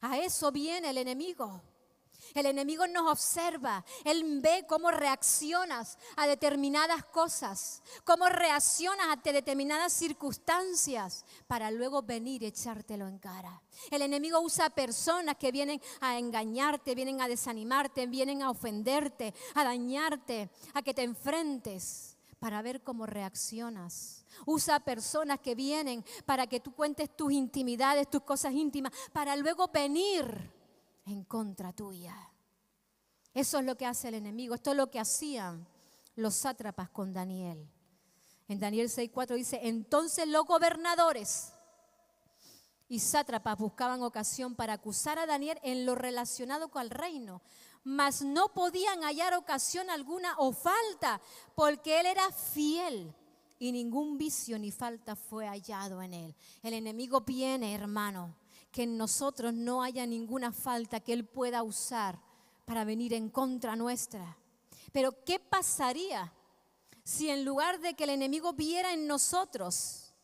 A 0.00 0.16
eso 0.18 0.50
viene 0.50 0.90
el 0.90 0.98
enemigo. 0.98 1.60
El 2.34 2.46
enemigo 2.46 2.86
nos 2.86 3.10
observa, 3.10 3.84
él 4.04 4.40
ve 4.40 4.64
cómo 4.68 4.90
reaccionas 4.90 5.98
a 6.16 6.28
determinadas 6.28 7.04
cosas, 7.06 7.82
cómo 8.04 8.28
reaccionas 8.28 9.08
ante 9.08 9.32
determinadas 9.32 9.92
circunstancias 9.92 11.24
para 11.48 11.70
luego 11.70 12.02
venir 12.02 12.42
y 12.42 12.46
echártelo 12.46 13.08
en 13.08 13.18
cara. 13.18 13.60
El 13.90 14.02
enemigo 14.02 14.38
usa 14.40 14.70
personas 14.70 15.36
que 15.38 15.50
vienen 15.50 15.82
a 16.00 16.18
engañarte, 16.18 16.94
vienen 16.94 17.20
a 17.20 17.26
desanimarte, 17.26 18.06
vienen 18.06 18.42
a 18.42 18.50
ofenderte, 18.50 19.34
a 19.54 19.64
dañarte, 19.64 20.50
a 20.74 20.82
que 20.82 20.94
te 20.94 21.02
enfrentes 21.02 22.09
para 22.40 22.62
ver 22.62 22.82
cómo 22.82 23.06
reaccionas. 23.06 24.24
Usa 24.46 24.80
personas 24.80 25.38
que 25.40 25.54
vienen 25.54 26.04
para 26.26 26.46
que 26.46 26.58
tú 26.58 26.74
cuentes 26.74 27.14
tus 27.14 27.32
intimidades, 27.32 28.10
tus 28.10 28.22
cosas 28.22 28.52
íntimas, 28.54 28.92
para 29.12 29.36
luego 29.36 29.68
venir 29.68 30.50
en 31.06 31.22
contra 31.24 31.72
tuya. 31.72 32.16
Eso 33.32 33.58
es 33.58 33.64
lo 33.64 33.76
que 33.76 33.86
hace 33.86 34.08
el 34.08 34.14
enemigo, 34.14 34.54
esto 34.54 34.72
es 34.72 34.76
lo 34.76 34.90
que 34.90 34.98
hacían 34.98 35.68
los 36.16 36.34
sátrapas 36.34 36.88
con 36.90 37.12
Daniel. 37.12 37.68
En 38.48 38.58
Daniel 38.58 38.88
6:4 38.88 39.36
dice, 39.36 39.60
entonces 39.62 40.26
los 40.26 40.44
gobernadores 40.44 41.52
y 42.88 42.98
sátrapas 42.98 43.56
buscaban 43.56 44.02
ocasión 44.02 44.56
para 44.56 44.72
acusar 44.72 45.18
a 45.18 45.26
Daniel 45.26 45.60
en 45.62 45.86
lo 45.86 45.94
relacionado 45.94 46.70
con 46.70 46.82
el 46.82 46.90
reino, 46.90 47.42
mas 47.84 48.22
no 48.22 48.52
podían 48.52 49.02
hallar 49.02 49.34
ocasión 49.34 49.90
alguna 49.90 50.34
o 50.38 50.52
falta, 50.52 51.20
porque 51.54 52.00
él 52.00 52.06
era 52.06 52.30
fiel 52.32 53.14
y 53.58 53.72
ningún 53.72 54.16
vicio 54.16 54.58
ni 54.58 54.70
falta 54.70 55.14
fue 55.16 55.46
hallado 55.46 56.00
en 56.02 56.14
él. 56.14 56.36
El 56.62 56.74
enemigo 56.74 57.20
viene, 57.20 57.74
hermano, 57.74 58.36
que 58.70 58.84
en 58.84 58.96
nosotros 58.96 59.52
no 59.52 59.82
haya 59.82 60.06
ninguna 60.06 60.52
falta 60.52 61.00
que 61.00 61.12
Él 61.12 61.26
pueda 61.26 61.62
usar 61.62 62.20
para 62.64 62.84
venir 62.84 63.12
en 63.14 63.28
contra 63.28 63.76
nuestra. 63.76 64.36
Pero 64.92 65.24
¿qué 65.24 65.38
pasaría 65.38 66.32
si 67.02 67.30
en 67.30 67.44
lugar 67.44 67.80
de 67.80 67.94
que 67.94 68.04
el 68.04 68.10
enemigo 68.10 68.52
viera 68.52 68.92
en 68.92 69.06
nosotros 69.06 70.14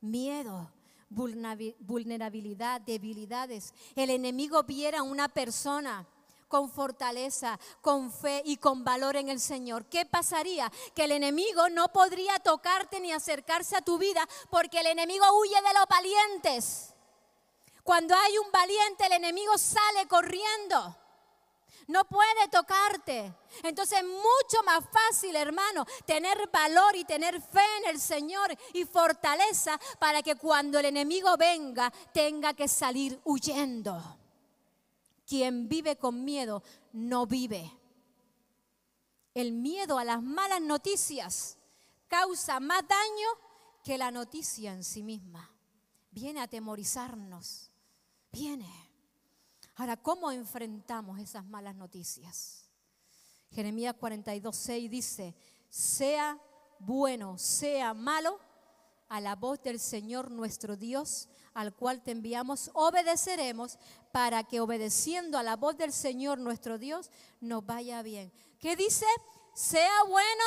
miedo, 0.00 0.72
vulnerabilidad, 1.08 2.80
debilidades, 2.80 3.72
el 3.94 4.10
enemigo 4.10 4.62
viera 4.64 5.02
una 5.02 5.28
persona 5.28 6.06
con 6.52 6.68
fortaleza, 6.68 7.58
con 7.80 8.12
fe 8.12 8.42
y 8.44 8.58
con 8.58 8.84
valor 8.84 9.16
en 9.16 9.30
el 9.30 9.40
Señor. 9.40 9.86
¿Qué 9.86 10.04
pasaría? 10.04 10.70
Que 10.94 11.04
el 11.04 11.12
enemigo 11.12 11.70
no 11.70 11.90
podría 11.90 12.38
tocarte 12.40 13.00
ni 13.00 13.10
acercarse 13.10 13.74
a 13.74 13.80
tu 13.80 13.96
vida 13.96 14.28
porque 14.50 14.80
el 14.80 14.88
enemigo 14.88 15.24
huye 15.40 15.54
de 15.54 15.72
los 15.72 15.86
valientes. 15.88 16.92
Cuando 17.82 18.14
hay 18.14 18.36
un 18.36 18.52
valiente, 18.52 19.06
el 19.06 19.12
enemigo 19.12 19.56
sale 19.56 20.06
corriendo. 20.06 20.94
No 21.86 22.04
puede 22.04 22.48
tocarte. 22.50 23.32
Entonces 23.62 24.00
es 24.00 24.04
mucho 24.04 24.62
más 24.66 24.84
fácil, 24.92 25.34
hermano, 25.34 25.86
tener 26.04 26.50
valor 26.52 26.94
y 26.96 27.06
tener 27.06 27.40
fe 27.40 27.64
en 27.78 27.88
el 27.88 27.98
Señor 27.98 28.54
y 28.74 28.84
fortaleza 28.84 29.80
para 29.98 30.22
que 30.22 30.36
cuando 30.36 30.78
el 30.78 30.84
enemigo 30.84 31.34
venga 31.38 31.90
tenga 32.12 32.52
que 32.52 32.68
salir 32.68 33.18
huyendo. 33.24 34.18
Quien 35.32 35.66
vive 35.66 35.96
con 35.96 36.26
miedo 36.26 36.62
no 36.92 37.26
vive. 37.26 37.72
El 39.32 39.52
miedo 39.52 39.96
a 39.96 40.04
las 40.04 40.22
malas 40.22 40.60
noticias 40.60 41.56
causa 42.06 42.60
más 42.60 42.82
daño 42.86 43.28
que 43.82 43.96
la 43.96 44.10
noticia 44.10 44.74
en 44.74 44.84
sí 44.84 45.02
misma. 45.02 45.50
Viene 46.10 46.40
a 46.40 46.42
atemorizarnos 46.42 47.70
viene. 48.30 48.70
Ahora, 49.76 49.96
¿cómo 49.96 50.30
enfrentamos 50.30 51.18
esas 51.18 51.46
malas 51.46 51.76
noticias? 51.76 52.68
Jeremías 53.52 53.94
42, 53.98 54.54
6 54.54 54.90
dice, 54.90 55.34
sea 55.70 56.38
bueno, 56.78 57.38
sea 57.38 57.94
malo, 57.94 58.38
a 59.08 59.18
la 59.18 59.34
voz 59.34 59.62
del 59.62 59.80
Señor 59.80 60.30
nuestro 60.30 60.76
Dios, 60.76 61.30
al 61.54 61.74
cual 61.74 62.02
te 62.02 62.10
enviamos, 62.10 62.70
obedeceremos 62.74 63.78
para 64.12 64.44
que 64.44 64.60
obedeciendo 64.60 65.38
a 65.38 65.42
la 65.42 65.56
voz 65.56 65.76
del 65.76 65.92
Señor 65.92 66.38
nuestro 66.38 66.78
Dios 66.78 67.10
nos 67.40 67.64
vaya 67.64 68.02
bien. 68.02 68.32
¿Qué 68.58 68.76
dice? 68.76 69.06
Sea 69.54 70.04
bueno 70.08 70.44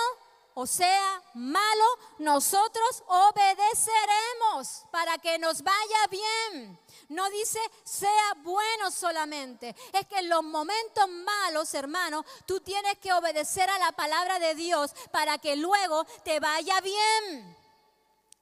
o 0.57 0.65
sea 0.65 1.21
malo, 1.33 1.83
nosotros 2.17 3.03
obedeceremos 3.07 4.85
para 4.89 5.17
que 5.17 5.37
nos 5.37 5.61
vaya 5.61 6.07
bien. 6.09 6.79
No 7.09 7.29
dice 7.29 7.59
sea 7.83 8.33
bueno 8.37 8.89
solamente. 8.89 9.75
Es 9.91 10.07
que 10.07 10.19
en 10.19 10.29
los 10.29 10.43
momentos 10.43 11.09
malos, 11.09 11.73
hermano, 11.73 12.23
tú 12.45 12.61
tienes 12.61 12.97
que 12.99 13.11
obedecer 13.11 13.69
a 13.69 13.79
la 13.79 13.91
palabra 13.91 14.39
de 14.39 14.55
Dios 14.55 14.95
para 15.11 15.37
que 15.39 15.57
luego 15.57 16.05
te 16.23 16.39
vaya 16.39 16.79
bien. 16.79 17.57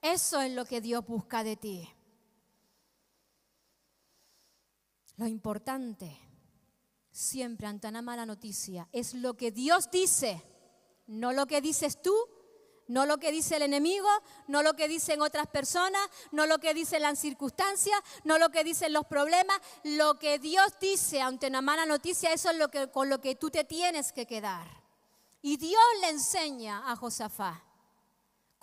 Eso 0.00 0.40
es 0.40 0.52
lo 0.52 0.64
que 0.66 0.80
Dios 0.80 1.04
busca 1.04 1.42
de 1.42 1.56
ti. 1.56 1.93
Lo 5.16 5.26
importante 5.26 6.18
siempre 7.10 7.66
ante 7.66 7.88
una 7.88 8.02
mala 8.02 8.26
noticia 8.26 8.88
es 8.92 9.14
lo 9.14 9.34
que 9.34 9.52
Dios 9.52 9.90
dice 9.90 10.42
no 11.06 11.32
lo 11.32 11.46
que 11.46 11.60
dices 11.60 12.00
tú, 12.00 12.14
no 12.86 13.06
lo 13.06 13.18
que 13.18 13.32
dice 13.32 13.56
el 13.56 13.62
enemigo, 13.62 14.08
no 14.46 14.62
lo 14.62 14.74
que 14.74 14.88
dicen 14.88 15.22
otras 15.22 15.46
personas, 15.46 16.02
no 16.32 16.46
lo 16.46 16.58
que 16.58 16.74
dicen 16.74 17.02
las 17.02 17.18
circunstancias, 17.18 17.98
no 18.24 18.38
lo 18.38 18.50
que 18.50 18.64
dicen 18.64 18.92
los 18.92 19.06
problemas, 19.06 19.58
lo 19.84 20.18
que 20.18 20.38
Dios 20.38 20.66
dice 20.80 21.20
ante 21.20 21.48
una 21.48 21.62
mala 21.62 21.86
noticia, 21.86 22.32
eso 22.32 22.50
es 22.50 22.56
lo 22.56 22.68
que, 22.68 22.90
con 22.90 23.08
lo 23.08 23.20
que 23.20 23.34
tú 23.36 23.50
te 23.50 23.64
tienes 23.64 24.12
que 24.12 24.26
quedar. 24.26 24.66
Y 25.42 25.56
Dios 25.56 25.82
le 26.00 26.10
enseña 26.10 26.90
a 26.90 26.96
Josafá 26.96 27.62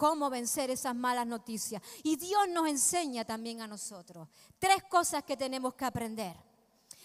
cómo 0.01 0.31
vencer 0.31 0.71
esas 0.71 0.95
malas 0.95 1.27
noticias. 1.27 1.79
Y 2.01 2.15
Dios 2.15 2.49
nos 2.49 2.67
enseña 2.67 3.23
también 3.23 3.61
a 3.61 3.67
nosotros. 3.67 4.27
Tres 4.57 4.81
cosas 4.89 5.23
que 5.23 5.37
tenemos 5.37 5.75
que 5.75 5.85
aprender. 5.85 6.35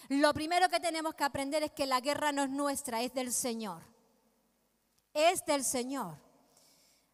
Lo 0.09 0.33
primero 0.33 0.67
que 0.67 0.79
tenemos 0.79 1.13
que 1.13 1.23
aprender 1.23 1.61
es 1.61 1.71
que 1.73 1.85
la 1.85 1.99
guerra 1.99 2.31
no 2.31 2.41
es 2.41 2.49
nuestra, 2.49 3.03
es 3.03 3.13
del 3.13 3.31
Señor 3.31 3.83
es 5.17 5.43
del 5.45 5.63
Señor. 5.63 6.15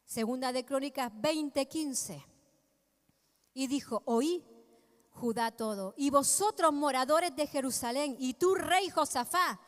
Segunda 0.06 0.52
de 0.52 0.65
Crónicas 0.65 1.12
20:15. 1.12 2.24
Y 3.54 3.67
dijo, 3.67 4.02
oí 4.06 4.43
Judá 5.12 5.52
todo, 5.52 5.93
y 5.96 6.10
vosotros 6.10 6.74
moradores 6.74 7.36
de 7.36 7.46
Jerusalén, 7.46 8.15
y 8.17 8.34
tú 8.34 8.56
rey 8.56 8.89
Josafá, 8.89 9.60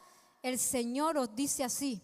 el 0.41 0.57
Señor 0.57 1.17
os 1.17 1.35
dice 1.35 1.63
así, 1.63 2.01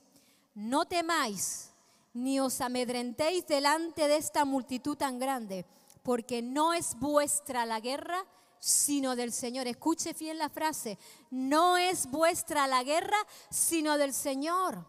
no 0.53 0.85
temáis 0.85 1.70
ni 2.13 2.39
os 2.39 2.61
amedrentéis 2.61 3.45
delante 3.47 4.07
de 4.07 4.17
esta 4.17 4.45
multitud 4.45 4.97
tan 4.97 5.19
grande, 5.19 5.65
porque 6.03 6.41
no 6.41 6.73
es 6.73 6.95
vuestra 6.99 7.65
la 7.65 7.79
guerra, 7.79 8.25
sino 8.59 9.15
del 9.15 9.31
Señor. 9.31 9.67
Escuche 9.67 10.13
bien 10.13 10.37
la 10.37 10.49
frase, 10.49 10.97
no 11.29 11.77
es 11.77 12.09
vuestra 12.09 12.67
la 12.67 12.83
guerra, 12.83 13.17
sino 13.49 13.97
del 13.97 14.13
Señor. 14.13 14.85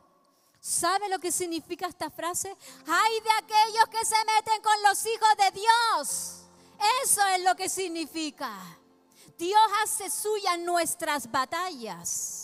¿Sabe 0.60 1.08
lo 1.08 1.18
que 1.18 1.32
significa 1.32 1.86
esta 1.86 2.08
frase? 2.08 2.56
Hay 2.86 3.20
de 3.20 3.30
aquellos 3.38 3.88
que 3.90 4.04
se 4.04 4.16
meten 4.24 4.62
con 4.62 4.82
los 4.88 5.04
hijos 5.06 5.28
de 5.38 5.60
Dios. 5.60 6.42
Eso 7.02 7.26
es 7.34 7.42
lo 7.42 7.56
que 7.56 7.68
significa. 7.68 8.52
Dios 9.36 9.60
hace 9.82 10.08
suya 10.08 10.56
nuestras 10.58 11.28
batallas. 11.30 12.41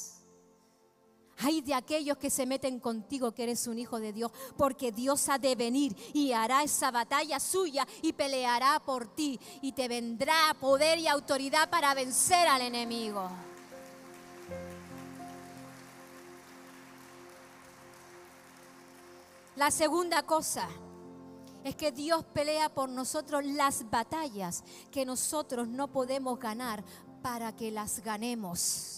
Hay 1.41 1.61
de 1.61 1.75
aquellos 1.75 2.19
que 2.19 2.31
se 2.31 2.47
meten 2.47 2.81
contigo 2.81 3.33
que 3.33 3.45
eres 3.45 3.67
un 3.69 3.79
hijo 3.79 4.01
de 4.01 4.13
Dios, 4.13 4.33
porque 4.57 4.91
Dios 4.91 5.29
ha 5.29 5.39
de 5.39 5.55
venir 5.55 5.97
y 6.13 6.33
hará 6.33 6.65
esa 6.65 6.91
batalla 6.91 7.39
suya 7.39 7.87
y 8.03 8.13
peleará 8.13 8.81
por 8.81 9.15
ti 9.15 9.39
y 9.63 9.73
te 9.73 9.87
vendrá 9.87 10.57
poder 10.61 10.99
y 10.99 11.07
autoridad 11.07 11.71
para 11.71 11.95
vencer 11.95 12.49
al 12.49 12.63
enemigo. 12.63 13.31
La 19.55 19.71
segunda 19.71 20.23
cosa 20.23 20.69
es 21.65 21.77
que 21.77 21.93
Dios 21.93 22.25
pelea 22.33 22.69
por 22.69 22.89
nosotros 22.89 23.45
las 23.45 23.89
batallas 23.91 24.65
que 24.91 25.05
nosotros 25.05 25.69
no 25.69 25.89
podemos 25.89 26.39
ganar 26.39 26.85
para 27.23 27.55
que 27.55 27.71
las 27.71 28.01
ganemos. 28.01 28.98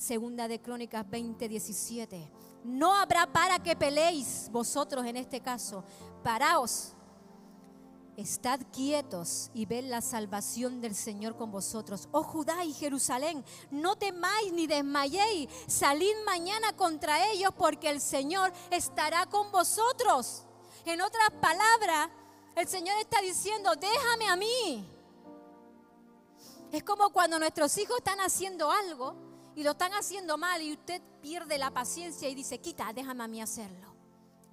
Segunda 0.00 0.48
de 0.48 0.62
Crónicas 0.62 1.08
20, 1.10 1.46
17. 1.46 2.30
No 2.64 2.96
habrá 2.96 3.30
para 3.30 3.58
que 3.58 3.76
peleéis 3.76 4.48
vosotros 4.50 5.04
en 5.04 5.18
este 5.18 5.42
caso. 5.42 5.84
Paraos 6.24 6.94
Estad 8.16 8.60
quietos 8.72 9.50
y 9.52 9.66
ved 9.66 9.84
la 9.84 10.00
salvación 10.00 10.80
del 10.80 10.94
Señor 10.94 11.36
con 11.36 11.50
vosotros. 11.50 12.08
Oh 12.12 12.22
Judá 12.22 12.64
y 12.64 12.72
Jerusalén, 12.72 13.44
no 13.70 13.96
temáis 13.96 14.54
ni 14.54 14.66
desmayéis. 14.66 15.50
Salid 15.66 16.14
mañana 16.24 16.74
contra 16.76 17.30
ellos 17.30 17.52
porque 17.56 17.90
el 17.90 18.00
Señor 18.00 18.54
estará 18.70 19.26
con 19.26 19.52
vosotros. 19.52 20.44
En 20.86 21.02
otras 21.02 21.30
palabras, 21.42 22.08
el 22.56 22.66
Señor 22.66 22.96
está 23.00 23.20
diciendo, 23.20 23.70
déjame 23.76 24.28
a 24.28 24.36
mí. 24.36 24.86
Es 26.72 26.82
como 26.84 27.10
cuando 27.10 27.38
nuestros 27.38 27.76
hijos 27.76 27.98
están 27.98 28.20
haciendo 28.20 28.70
algo 28.70 29.29
y 29.56 29.62
lo 29.62 29.72
están 29.72 29.92
haciendo 29.92 30.38
mal 30.38 30.62
y 30.62 30.72
usted 30.72 31.02
pierde 31.20 31.58
la 31.58 31.70
paciencia 31.70 32.28
y 32.28 32.34
dice, 32.34 32.58
quita, 32.58 32.92
déjame 32.92 33.24
a 33.24 33.28
mí 33.28 33.40
hacerlo. 33.40 33.94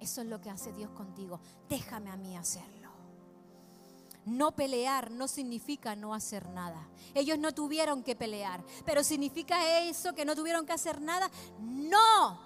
Eso 0.00 0.20
es 0.20 0.26
lo 0.28 0.40
que 0.40 0.50
hace 0.50 0.72
Dios 0.72 0.90
contigo. 0.90 1.40
Déjame 1.68 2.10
a 2.10 2.16
mí 2.16 2.36
hacerlo. 2.36 2.88
No 4.24 4.52
pelear 4.52 5.10
no 5.10 5.26
significa 5.26 5.96
no 5.96 6.14
hacer 6.14 6.48
nada. 6.50 6.86
Ellos 7.14 7.38
no 7.38 7.54
tuvieron 7.54 8.02
que 8.02 8.14
pelear, 8.14 8.62
pero 8.84 9.02
¿significa 9.02 9.80
eso 9.80 10.14
que 10.14 10.24
no 10.24 10.36
tuvieron 10.36 10.66
que 10.66 10.72
hacer 10.72 11.00
nada? 11.00 11.30
No. 11.58 12.38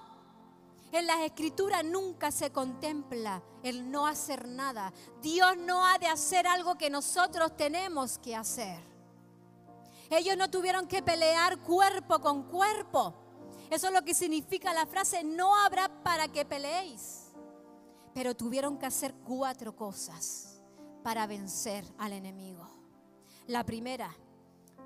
En 0.93 1.07
las 1.07 1.21
escrituras 1.21 1.85
nunca 1.85 2.31
se 2.31 2.53
contempla 2.53 3.43
el 3.63 3.91
no 3.91 4.07
hacer 4.07 4.47
nada. 4.47 4.93
Dios 5.21 5.57
no 5.57 5.85
ha 5.85 5.99
de 5.99 6.07
hacer 6.07 6.47
algo 6.47 6.77
que 6.77 6.91
nosotros 6.91 7.57
tenemos 7.57 8.19
que 8.19 8.37
hacer. 8.37 8.92
Ellos 10.13 10.37
no 10.37 10.51
tuvieron 10.51 10.87
que 10.87 11.03
pelear 11.03 11.59
cuerpo 11.61 12.21
con 12.21 12.43
cuerpo. 12.43 13.15
Eso 13.71 13.87
es 13.87 13.95
lo 13.95 14.05
que 14.05 14.13
significa 14.13 14.75
la 14.75 14.85
frase, 14.85 15.25
no 15.25 15.57
habrá 15.57 15.89
para 16.03 16.29
que 16.29 16.45
peleéis. 16.45 17.33
Pero 18.13 18.37
tuvieron 18.37 18.77
que 18.77 18.85
hacer 18.85 19.15
cuatro 19.25 19.75
cosas 19.75 20.63
para 21.03 21.27
vencer 21.27 21.91
al 21.97 22.13
enemigo. 22.13 22.69
La 23.47 23.65
primera, 23.65 24.15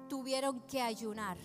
tuvieron 0.08 0.60
que 0.60 0.80
ayunar. 0.80 1.36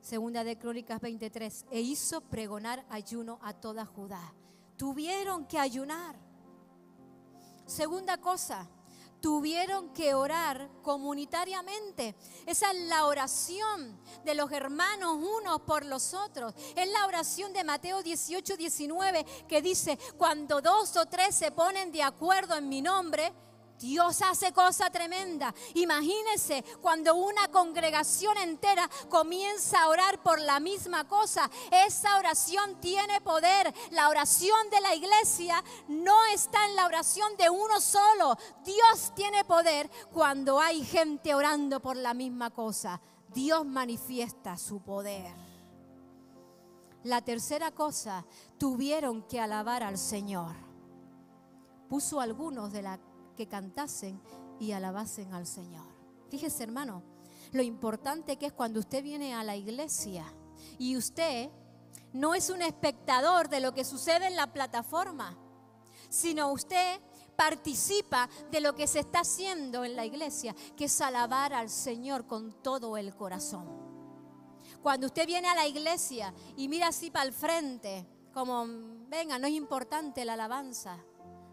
Segunda 0.00 0.42
de 0.42 0.58
Crónicas 0.58 1.00
23, 1.00 1.66
e 1.70 1.80
hizo 1.82 2.20
pregonar 2.22 2.84
ayuno 2.90 3.38
a 3.42 3.52
toda 3.52 3.86
Judá. 3.86 4.34
Tuvieron 4.76 5.46
que 5.46 5.60
ayunar. 5.60 6.16
Segunda 7.64 8.18
cosa, 8.18 8.68
tuvieron 9.20 9.92
que 9.92 10.14
orar 10.14 10.70
comunitariamente. 10.82 12.14
Esa 12.46 12.70
es 12.70 12.82
la 12.82 13.06
oración 13.06 14.00
de 14.24 14.34
los 14.34 14.50
hermanos 14.52 15.16
unos 15.16 15.62
por 15.62 15.84
los 15.84 16.14
otros. 16.14 16.54
Es 16.76 16.88
la 16.88 17.06
oración 17.06 17.52
de 17.52 17.64
Mateo 17.64 18.02
18, 18.02 18.56
19 18.56 19.24
que 19.48 19.62
dice, 19.62 19.98
cuando 20.16 20.60
dos 20.60 20.96
o 20.96 21.06
tres 21.06 21.34
se 21.34 21.50
ponen 21.50 21.92
de 21.92 22.02
acuerdo 22.02 22.56
en 22.56 22.68
mi 22.68 22.82
nombre, 22.82 23.32
Dios 23.78 24.22
hace 24.22 24.52
cosa 24.52 24.90
tremenda. 24.90 25.54
Imagínense 25.74 26.64
cuando 26.80 27.14
una 27.14 27.48
congregación 27.48 28.36
entera 28.38 28.88
comienza 29.08 29.82
a 29.82 29.88
orar 29.88 30.22
por 30.22 30.40
la 30.40 30.60
misma 30.60 31.06
cosa. 31.06 31.50
Esa 31.70 32.18
oración 32.18 32.80
tiene 32.80 33.20
poder. 33.20 33.72
La 33.90 34.08
oración 34.08 34.70
de 34.70 34.80
la 34.80 34.94
iglesia 34.94 35.62
no 35.88 36.24
está 36.26 36.66
en 36.66 36.76
la 36.76 36.86
oración 36.86 37.36
de 37.36 37.50
uno 37.50 37.80
solo. 37.80 38.36
Dios 38.64 39.12
tiene 39.14 39.44
poder 39.44 39.90
cuando 40.12 40.60
hay 40.60 40.84
gente 40.84 41.34
orando 41.34 41.80
por 41.80 41.96
la 41.96 42.14
misma 42.14 42.50
cosa. 42.50 43.00
Dios 43.32 43.64
manifiesta 43.64 44.56
su 44.56 44.80
poder. 44.82 45.32
La 47.04 47.22
tercera 47.22 47.70
cosa, 47.70 48.26
tuvieron 48.58 49.22
que 49.22 49.40
alabar 49.40 49.82
al 49.82 49.98
Señor. 49.98 50.54
Puso 51.88 52.20
algunos 52.20 52.72
de 52.72 52.82
la 52.82 52.98
que 53.38 53.46
cantasen 53.46 54.20
y 54.58 54.72
alabasen 54.72 55.32
al 55.32 55.46
Señor. 55.46 55.86
Fíjese, 56.28 56.64
hermano, 56.64 57.04
lo 57.52 57.62
importante 57.62 58.36
que 58.36 58.46
es 58.46 58.52
cuando 58.52 58.80
usted 58.80 59.00
viene 59.00 59.32
a 59.32 59.44
la 59.44 59.54
iglesia 59.54 60.24
y 60.76 60.96
usted 60.96 61.48
no 62.12 62.34
es 62.34 62.50
un 62.50 62.62
espectador 62.62 63.48
de 63.48 63.60
lo 63.60 63.72
que 63.72 63.84
sucede 63.84 64.26
en 64.26 64.34
la 64.34 64.52
plataforma, 64.52 65.38
sino 66.08 66.50
usted 66.50 67.00
participa 67.36 68.28
de 68.50 68.60
lo 68.60 68.74
que 68.74 68.88
se 68.88 68.98
está 68.98 69.20
haciendo 69.20 69.84
en 69.84 69.94
la 69.94 70.04
iglesia, 70.04 70.52
que 70.76 70.86
es 70.86 71.00
alabar 71.00 71.54
al 71.54 71.70
Señor 71.70 72.26
con 72.26 72.60
todo 72.60 72.96
el 72.96 73.14
corazón. 73.14 73.68
Cuando 74.82 75.06
usted 75.06 75.28
viene 75.28 75.48
a 75.48 75.54
la 75.54 75.68
iglesia 75.68 76.34
y 76.56 76.66
mira 76.66 76.88
así 76.88 77.12
para 77.12 77.26
el 77.26 77.32
frente, 77.32 78.04
como, 78.34 78.66
venga, 79.08 79.38
no 79.38 79.46
es 79.46 79.52
importante 79.52 80.24
la 80.24 80.32
alabanza, 80.32 80.98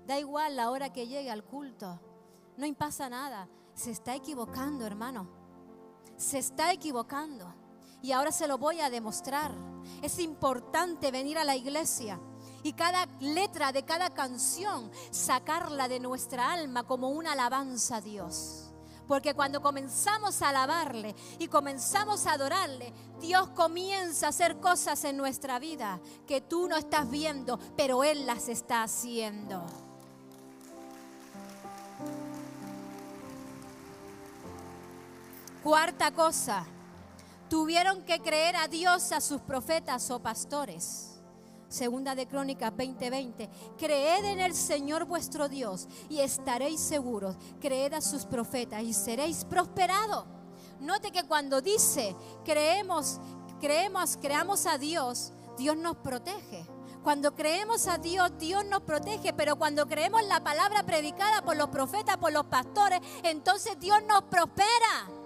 Da 0.06 0.20
igual 0.20 0.56
la 0.56 0.70
hora 0.70 0.93
que 0.93 1.08
llegue 1.08 1.32
al 1.32 1.43
culto. 1.43 1.99
No 2.58 2.74
pasa 2.76 3.10
nada. 3.10 3.49
Se 3.74 3.91
está 3.91 4.16
equivocando, 4.16 4.86
hermano. 4.86 5.28
Se 6.16 6.38
está 6.38 6.72
equivocando. 6.72 7.53
Y 8.01 8.12
ahora 8.12 8.32
se 8.32 8.47
lo 8.47 8.58
voy 8.58 8.80
a 8.82 8.89
demostrar. 8.89 9.51
Es 10.01 10.20
importante 10.20 11.12
venir 11.12 11.38
a 11.38 11.43
la 11.43 11.56
iglesia 11.56 12.20
y 12.64 12.74
cada 12.74 13.06
letra 13.20 13.72
de 13.72 13.84
cada 13.84 14.10
canción 14.12 14.91
sacarla 15.12 15.88
de 15.88 15.99
nuestra 15.99 16.51
alma 16.51 16.84
como 16.84 17.10
una 17.10 17.34
alabanza 17.34 17.97
a 17.97 18.01
Dios. 18.01 18.72
Porque 19.08 19.36
cuando 19.36 19.62
comenzamos 19.62 20.41
a 20.41 20.49
alabarle 20.49 21.16
y 21.38 21.47
comenzamos 21.47 22.26
a 22.26 22.34
adorarle, 22.34 22.91
Dios 23.20 23.49
comienza 23.49 24.26
a 24.26 24.30
hacer 24.30 24.60
cosas 24.60 25.03
en 25.03 25.18
nuestra 25.18 25.60
vida 25.60 25.99
que 26.26 26.41
tú 26.41 26.68
no 26.68 26.76
estás 26.76 27.10
viendo, 27.10 27.60
pero 27.78 28.03
Él 28.03 28.26
las 28.26 28.49
está 28.49 28.82
haciendo. 28.82 29.64
Cuarta 35.66 36.11
cosa, 36.11 36.63
tuvieron 37.49 38.03
que 38.03 38.20
creer 38.20 38.55
a 38.55 38.68
Dios, 38.68 39.11
a 39.11 39.20
sus 39.20 39.41
profetas 39.41 40.11
o 40.11 40.20
pastores. 40.20 41.20
Segunda 41.70 42.13
de 42.13 42.28
Crónicas 42.28 42.72
20:20. 42.72 43.49
Creed 43.76 44.26
en 44.26 44.41
el 44.41 44.53
Señor 44.53 45.05
vuestro 45.05 45.49
Dios 45.49 45.88
y 46.07 46.20
estaréis 46.20 46.80
seguros. 46.80 47.36
Creed 47.59 47.93
a 47.93 48.01
sus 48.01 48.28
profetas 48.28 48.84
y 48.84 48.93
seréis 48.93 49.43
prosperados. 49.43 50.26
Note 50.82 51.09
que 51.09 51.24
cuando 51.24 51.61
dice 51.61 52.16
creemos, 52.45 53.20
creemos, 53.59 54.20
creamos 54.22 54.68
a 54.68 54.78
Dios, 54.78 55.34
Dios 55.57 55.76
nos 55.78 55.95
protege. 55.95 56.63
Cuando 57.03 57.34
creemos 57.34 57.88
a 57.88 57.97
Dios, 57.97 58.38
Dios 58.38 58.63
nos 58.66 58.84
protege, 58.84 59.34
pero 59.34 59.55
cuando 59.55 59.88
creemos 59.88 60.24
la 60.28 60.43
palabra 60.43 60.84
predicada 60.84 61.41
por 61.41 61.57
los 61.57 61.70
profetas, 61.70 62.18
por 62.18 62.32
los 62.32 62.45
pastores, 62.45 62.99
entonces 63.24 63.80
Dios 63.80 63.97
nos 64.07 64.22
prospera. 64.26 65.24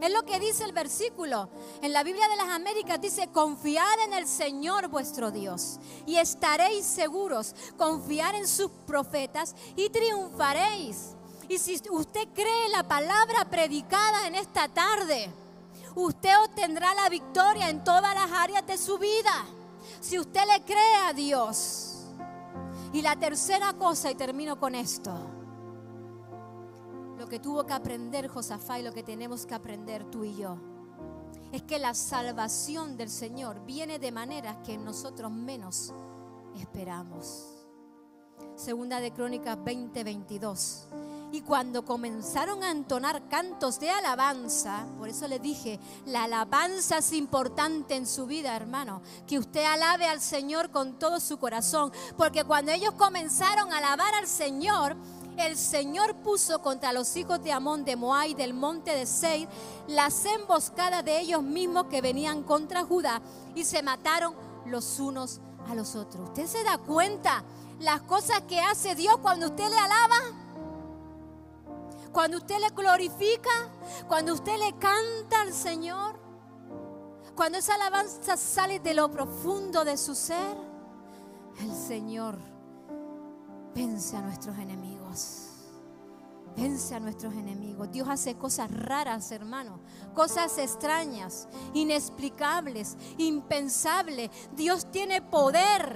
Es 0.00 0.12
lo 0.12 0.24
que 0.24 0.38
dice 0.38 0.64
el 0.64 0.72
versículo. 0.72 1.48
En 1.82 1.92
la 1.92 2.02
Biblia 2.02 2.28
de 2.28 2.36
las 2.36 2.48
Américas 2.48 3.00
dice, 3.00 3.28
confiad 3.28 4.00
en 4.06 4.12
el 4.12 4.26
Señor 4.26 4.88
vuestro 4.88 5.30
Dios 5.30 5.78
y 6.06 6.16
estaréis 6.16 6.84
seguros. 6.84 7.54
Confiar 7.76 8.34
en 8.34 8.46
sus 8.46 8.70
profetas 8.86 9.54
y 9.76 9.90
triunfaréis. 9.90 11.14
Y 11.48 11.58
si 11.58 11.80
usted 11.90 12.28
cree 12.34 12.68
la 12.70 12.86
palabra 12.86 13.44
predicada 13.46 14.26
en 14.26 14.34
esta 14.34 14.68
tarde, 14.68 15.30
usted 15.94 16.32
obtendrá 16.44 16.94
la 16.94 17.08
victoria 17.08 17.70
en 17.70 17.82
todas 17.82 18.14
las 18.14 18.30
áreas 18.30 18.66
de 18.66 18.78
su 18.78 18.98
vida. 18.98 19.46
Si 20.00 20.18
usted 20.18 20.42
le 20.46 20.62
cree 20.64 20.94
a 21.06 21.12
Dios. 21.12 21.94
Y 22.92 23.02
la 23.02 23.16
tercera 23.16 23.74
cosa, 23.74 24.10
y 24.10 24.14
termino 24.14 24.58
con 24.58 24.74
esto 24.74 25.37
que 27.28 27.40
tuvo 27.40 27.64
que 27.66 27.72
aprender 27.72 28.28
Josafá 28.28 28.78
y 28.78 28.82
lo 28.82 28.92
que 28.92 29.02
tenemos 29.02 29.46
que 29.46 29.54
aprender 29.54 30.04
tú 30.04 30.24
y 30.24 30.36
yo, 30.36 30.58
es 31.52 31.62
que 31.62 31.78
la 31.78 31.94
salvación 31.94 32.96
del 32.96 33.10
Señor 33.10 33.64
viene 33.64 33.98
de 33.98 34.12
maneras 34.12 34.58
que 34.64 34.76
nosotros 34.76 35.30
menos 35.30 35.92
esperamos. 36.56 37.54
Segunda 38.56 39.00
de 39.00 39.12
Crónicas 39.12 39.62
20, 39.62 40.04
22. 40.04 40.88
Y 41.30 41.42
cuando 41.42 41.84
comenzaron 41.84 42.64
a 42.64 42.70
entonar 42.70 43.28
cantos 43.28 43.78
de 43.78 43.90
alabanza, 43.90 44.86
por 44.98 45.08
eso 45.08 45.28
le 45.28 45.38
dije, 45.38 45.78
la 46.06 46.24
alabanza 46.24 46.98
es 46.98 47.12
importante 47.12 47.94
en 47.94 48.06
su 48.06 48.26
vida, 48.26 48.56
hermano, 48.56 49.02
que 49.26 49.38
usted 49.38 49.64
alabe 49.64 50.06
al 50.06 50.20
Señor 50.22 50.70
con 50.70 50.98
todo 50.98 51.20
su 51.20 51.38
corazón, 51.38 51.92
porque 52.16 52.44
cuando 52.44 52.72
ellos 52.72 52.92
comenzaron 52.92 53.72
a 53.72 53.78
alabar 53.78 54.14
al 54.14 54.26
Señor, 54.26 54.96
el 55.46 55.56
Señor 55.56 56.16
puso 56.16 56.60
contra 56.60 56.92
los 56.92 57.16
hijos 57.16 57.42
de 57.42 57.52
Amón, 57.52 57.84
de 57.84 57.96
Moab 57.96 58.34
del 58.36 58.54
monte 58.54 58.94
de 58.94 59.06
Seir 59.06 59.48
las 59.86 60.24
emboscadas 60.24 61.04
de 61.04 61.20
ellos 61.20 61.42
mismos 61.42 61.84
que 61.84 62.00
venían 62.00 62.42
contra 62.42 62.84
Judá 62.84 63.22
y 63.54 63.64
se 63.64 63.82
mataron 63.82 64.34
los 64.66 64.98
unos 64.98 65.40
a 65.68 65.74
los 65.74 65.94
otros. 65.94 66.28
¿Usted 66.28 66.46
se 66.46 66.64
da 66.64 66.78
cuenta 66.78 67.44
las 67.80 68.02
cosas 68.02 68.42
que 68.42 68.60
hace 68.60 68.94
Dios 68.94 69.18
cuando 69.18 69.46
usted 69.46 69.68
le 69.68 69.78
alaba? 69.78 70.16
Cuando 72.12 72.38
usted 72.38 72.58
le 72.58 72.70
glorifica, 72.70 73.50
cuando 74.08 74.34
usted 74.34 74.58
le 74.58 74.72
canta 74.78 75.42
al 75.42 75.52
Señor, 75.52 76.18
cuando 77.36 77.58
esa 77.58 77.74
alabanza 77.74 78.36
sale 78.36 78.80
de 78.80 78.94
lo 78.94 79.10
profundo 79.10 79.84
de 79.84 79.96
su 79.96 80.14
ser, 80.14 80.56
el 81.60 81.72
Señor 81.72 82.36
vence 83.74 84.16
a 84.16 84.20
nuestros 84.22 84.58
enemigos. 84.58 84.97
Vence 86.58 86.96
a 86.96 86.98
nuestros 86.98 87.34
enemigos. 87.34 87.88
Dios 87.92 88.08
hace 88.08 88.34
cosas 88.34 88.68
raras, 88.72 89.30
hermano. 89.30 89.78
Cosas 90.12 90.58
extrañas, 90.58 91.46
inexplicables, 91.72 92.96
impensables. 93.16 94.30
Dios 94.56 94.90
tiene 94.90 95.22
poder 95.22 95.94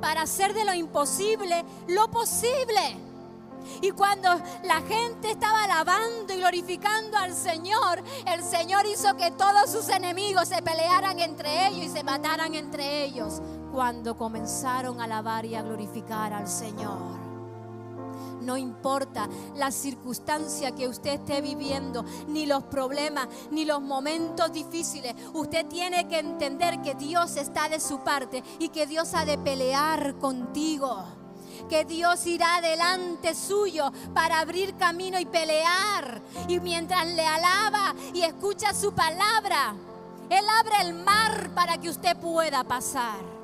para 0.00 0.22
hacer 0.22 0.54
de 0.54 0.64
lo 0.64 0.72
imposible 0.72 1.66
lo 1.88 2.10
posible. 2.10 2.96
Y 3.82 3.90
cuando 3.90 4.30
la 4.62 4.80
gente 4.80 5.30
estaba 5.30 5.64
alabando 5.64 6.32
y 6.32 6.38
glorificando 6.38 7.18
al 7.18 7.34
Señor, 7.34 8.02
el 8.26 8.42
Señor 8.42 8.86
hizo 8.86 9.14
que 9.18 9.32
todos 9.32 9.70
sus 9.70 9.90
enemigos 9.90 10.48
se 10.48 10.62
pelearan 10.62 11.18
entre 11.18 11.68
ellos 11.68 11.84
y 11.84 11.88
se 11.90 12.04
mataran 12.04 12.54
entre 12.54 13.04
ellos 13.04 13.42
cuando 13.70 14.16
comenzaron 14.16 14.98
a 15.00 15.04
alabar 15.04 15.44
y 15.44 15.54
a 15.56 15.62
glorificar 15.62 16.32
al 16.32 16.48
Señor. 16.48 17.23
No 18.40 18.56
importa 18.56 19.28
la 19.56 19.70
circunstancia 19.70 20.72
que 20.72 20.88
usted 20.88 21.20
esté 21.20 21.40
viviendo, 21.40 22.04
ni 22.28 22.46
los 22.46 22.64
problemas, 22.64 23.28
ni 23.50 23.64
los 23.64 23.80
momentos 23.80 24.52
difíciles. 24.52 25.14
Usted 25.32 25.66
tiene 25.66 26.08
que 26.08 26.18
entender 26.18 26.82
que 26.82 26.94
Dios 26.94 27.36
está 27.36 27.68
de 27.68 27.80
su 27.80 28.00
parte 28.00 28.42
y 28.58 28.68
que 28.68 28.86
Dios 28.86 29.14
ha 29.14 29.24
de 29.24 29.38
pelear 29.38 30.16
contigo. 30.18 31.04
Que 31.68 31.84
Dios 31.84 32.26
irá 32.26 32.60
delante 32.60 33.34
suyo 33.34 33.90
para 34.12 34.40
abrir 34.40 34.76
camino 34.76 35.18
y 35.18 35.24
pelear. 35.24 36.22
Y 36.48 36.60
mientras 36.60 37.06
le 37.06 37.26
alaba 37.26 37.94
y 38.12 38.22
escucha 38.22 38.74
su 38.74 38.92
palabra, 38.92 39.74
Él 40.28 40.44
abre 40.60 40.88
el 40.88 40.94
mar 40.94 41.50
para 41.54 41.78
que 41.78 41.88
usted 41.88 42.16
pueda 42.16 42.64
pasar. 42.64 43.34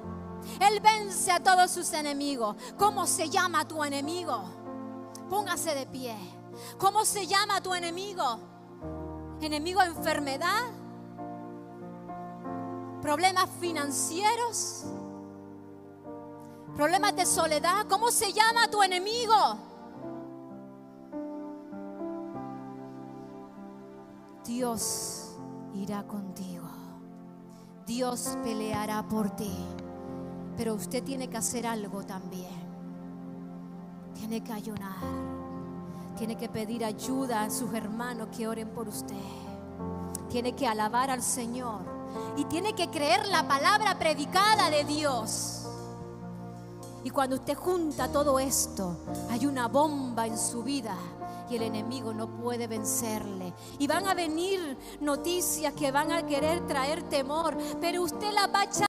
Él 0.61 0.81
vence 0.81 1.31
a 1.31 1.41
todos 1.41 1.71
sus 1.71 1.93
enemigos. 1.93 2.57
¿Cómo 2.79 3.07
se 3.07 3.29
llama 3.29 3.67
tu 3.67 3.83
enemigo? 3.85 4.60
Póngase 5.31 5.77
de 5.77 5.87
pie. 5.87 6.17
¿Cómo 6.77 7.05
se 7.05 7.27
llama 7.27 7.63
tu 7.63 7.73
enemigo? 7.73 8.41
¿Enemigo 9.41 9.81
enfermedad? 9.81 10.73
¿Problemas 13.01 13.49
financieros? 13.61 14.85
¿Problemas 16.75 17.15
de 17.15 17.25
soledad? 17.25 17.87
¿Cómo 17.89 18.11
se 18.11 18.33
llama 18.33 18.69
tu 18.69 18.83
enemigo? 18.83 19.57
Dios 24.45 25.37
irá 25.75 26.03
contigo. 26.09 26.69
Dios 27.87 28.37
peleará 28.43 29.07
por 29.07 29.31
ti. 29.37 29.57
Pero 30.57 30.75
usted 30.75 31.05
tiene 31.05 31.31
que 31.31 31.37
hacer 31.37 31.67
algo 31.67 32.03
también. 32.05 32.60
Tiene 34.31 34.47
que 34.47 34.53
ayunar. 34.53 34.97
Tiene 36.17 36.37
que 36.37 36.49
pedir 36.49 36.85
ayuda 36.85 37.43
a 37.43 37.51
sus 37.51 37.75
hermanos 37.75 38.29
que 38.29 38.47
oren 38.47 38.69
por 38.69 38.87
usted. 38.87 39.17
Tiene 40.29 40.55
que 40.55 40.69
alabar 40.69 41.11
al 41.11 41.21
Señor. 41.21 41.81
Y 42.37 42.45
tiene 42.45 42.73
que 42.75 42.89
creer 42.91 43.27
la 43.27 43.49
palabra 43.49 43.99
predicada 43.99 44.71
de 44.71 44.85
Dios. 44.85 45.67
Y 47.03 47.11
cuando 47.11 47.35
usted 47.35 47.57
junta 47.57 48.07
todo 48.13 48.39
esto, 48.39 48.99
hay 49.31 49.47
una 49.47 49.67
bomba 49.67 50.29
en 50.29 50.39
su 50.39 50.63
vida 50.63 50.95
y 51.51 51.57
el 51.57 51.63
enemigo 51.63 52.15
no 52.15 52.29
puede 52.29 52.69
vencerle. 52.69 53.53
Y 53.81 53.89
van 53.89 54.07
a 54.07 54.15
venir 54.15 54.79
noticias 55.01 55.75
que 55.75 55.91
van 55.91 56.13
a 56.13 56.25
querer 56.25 56.65
traer 56.69 57.03
temor, 57.03 57.57
pero 57.81 58.05
usted 58.05 58.33
la 58.33 58.47
va 58.47 58.61
a 58.61 58.65
echar 58.65 58.87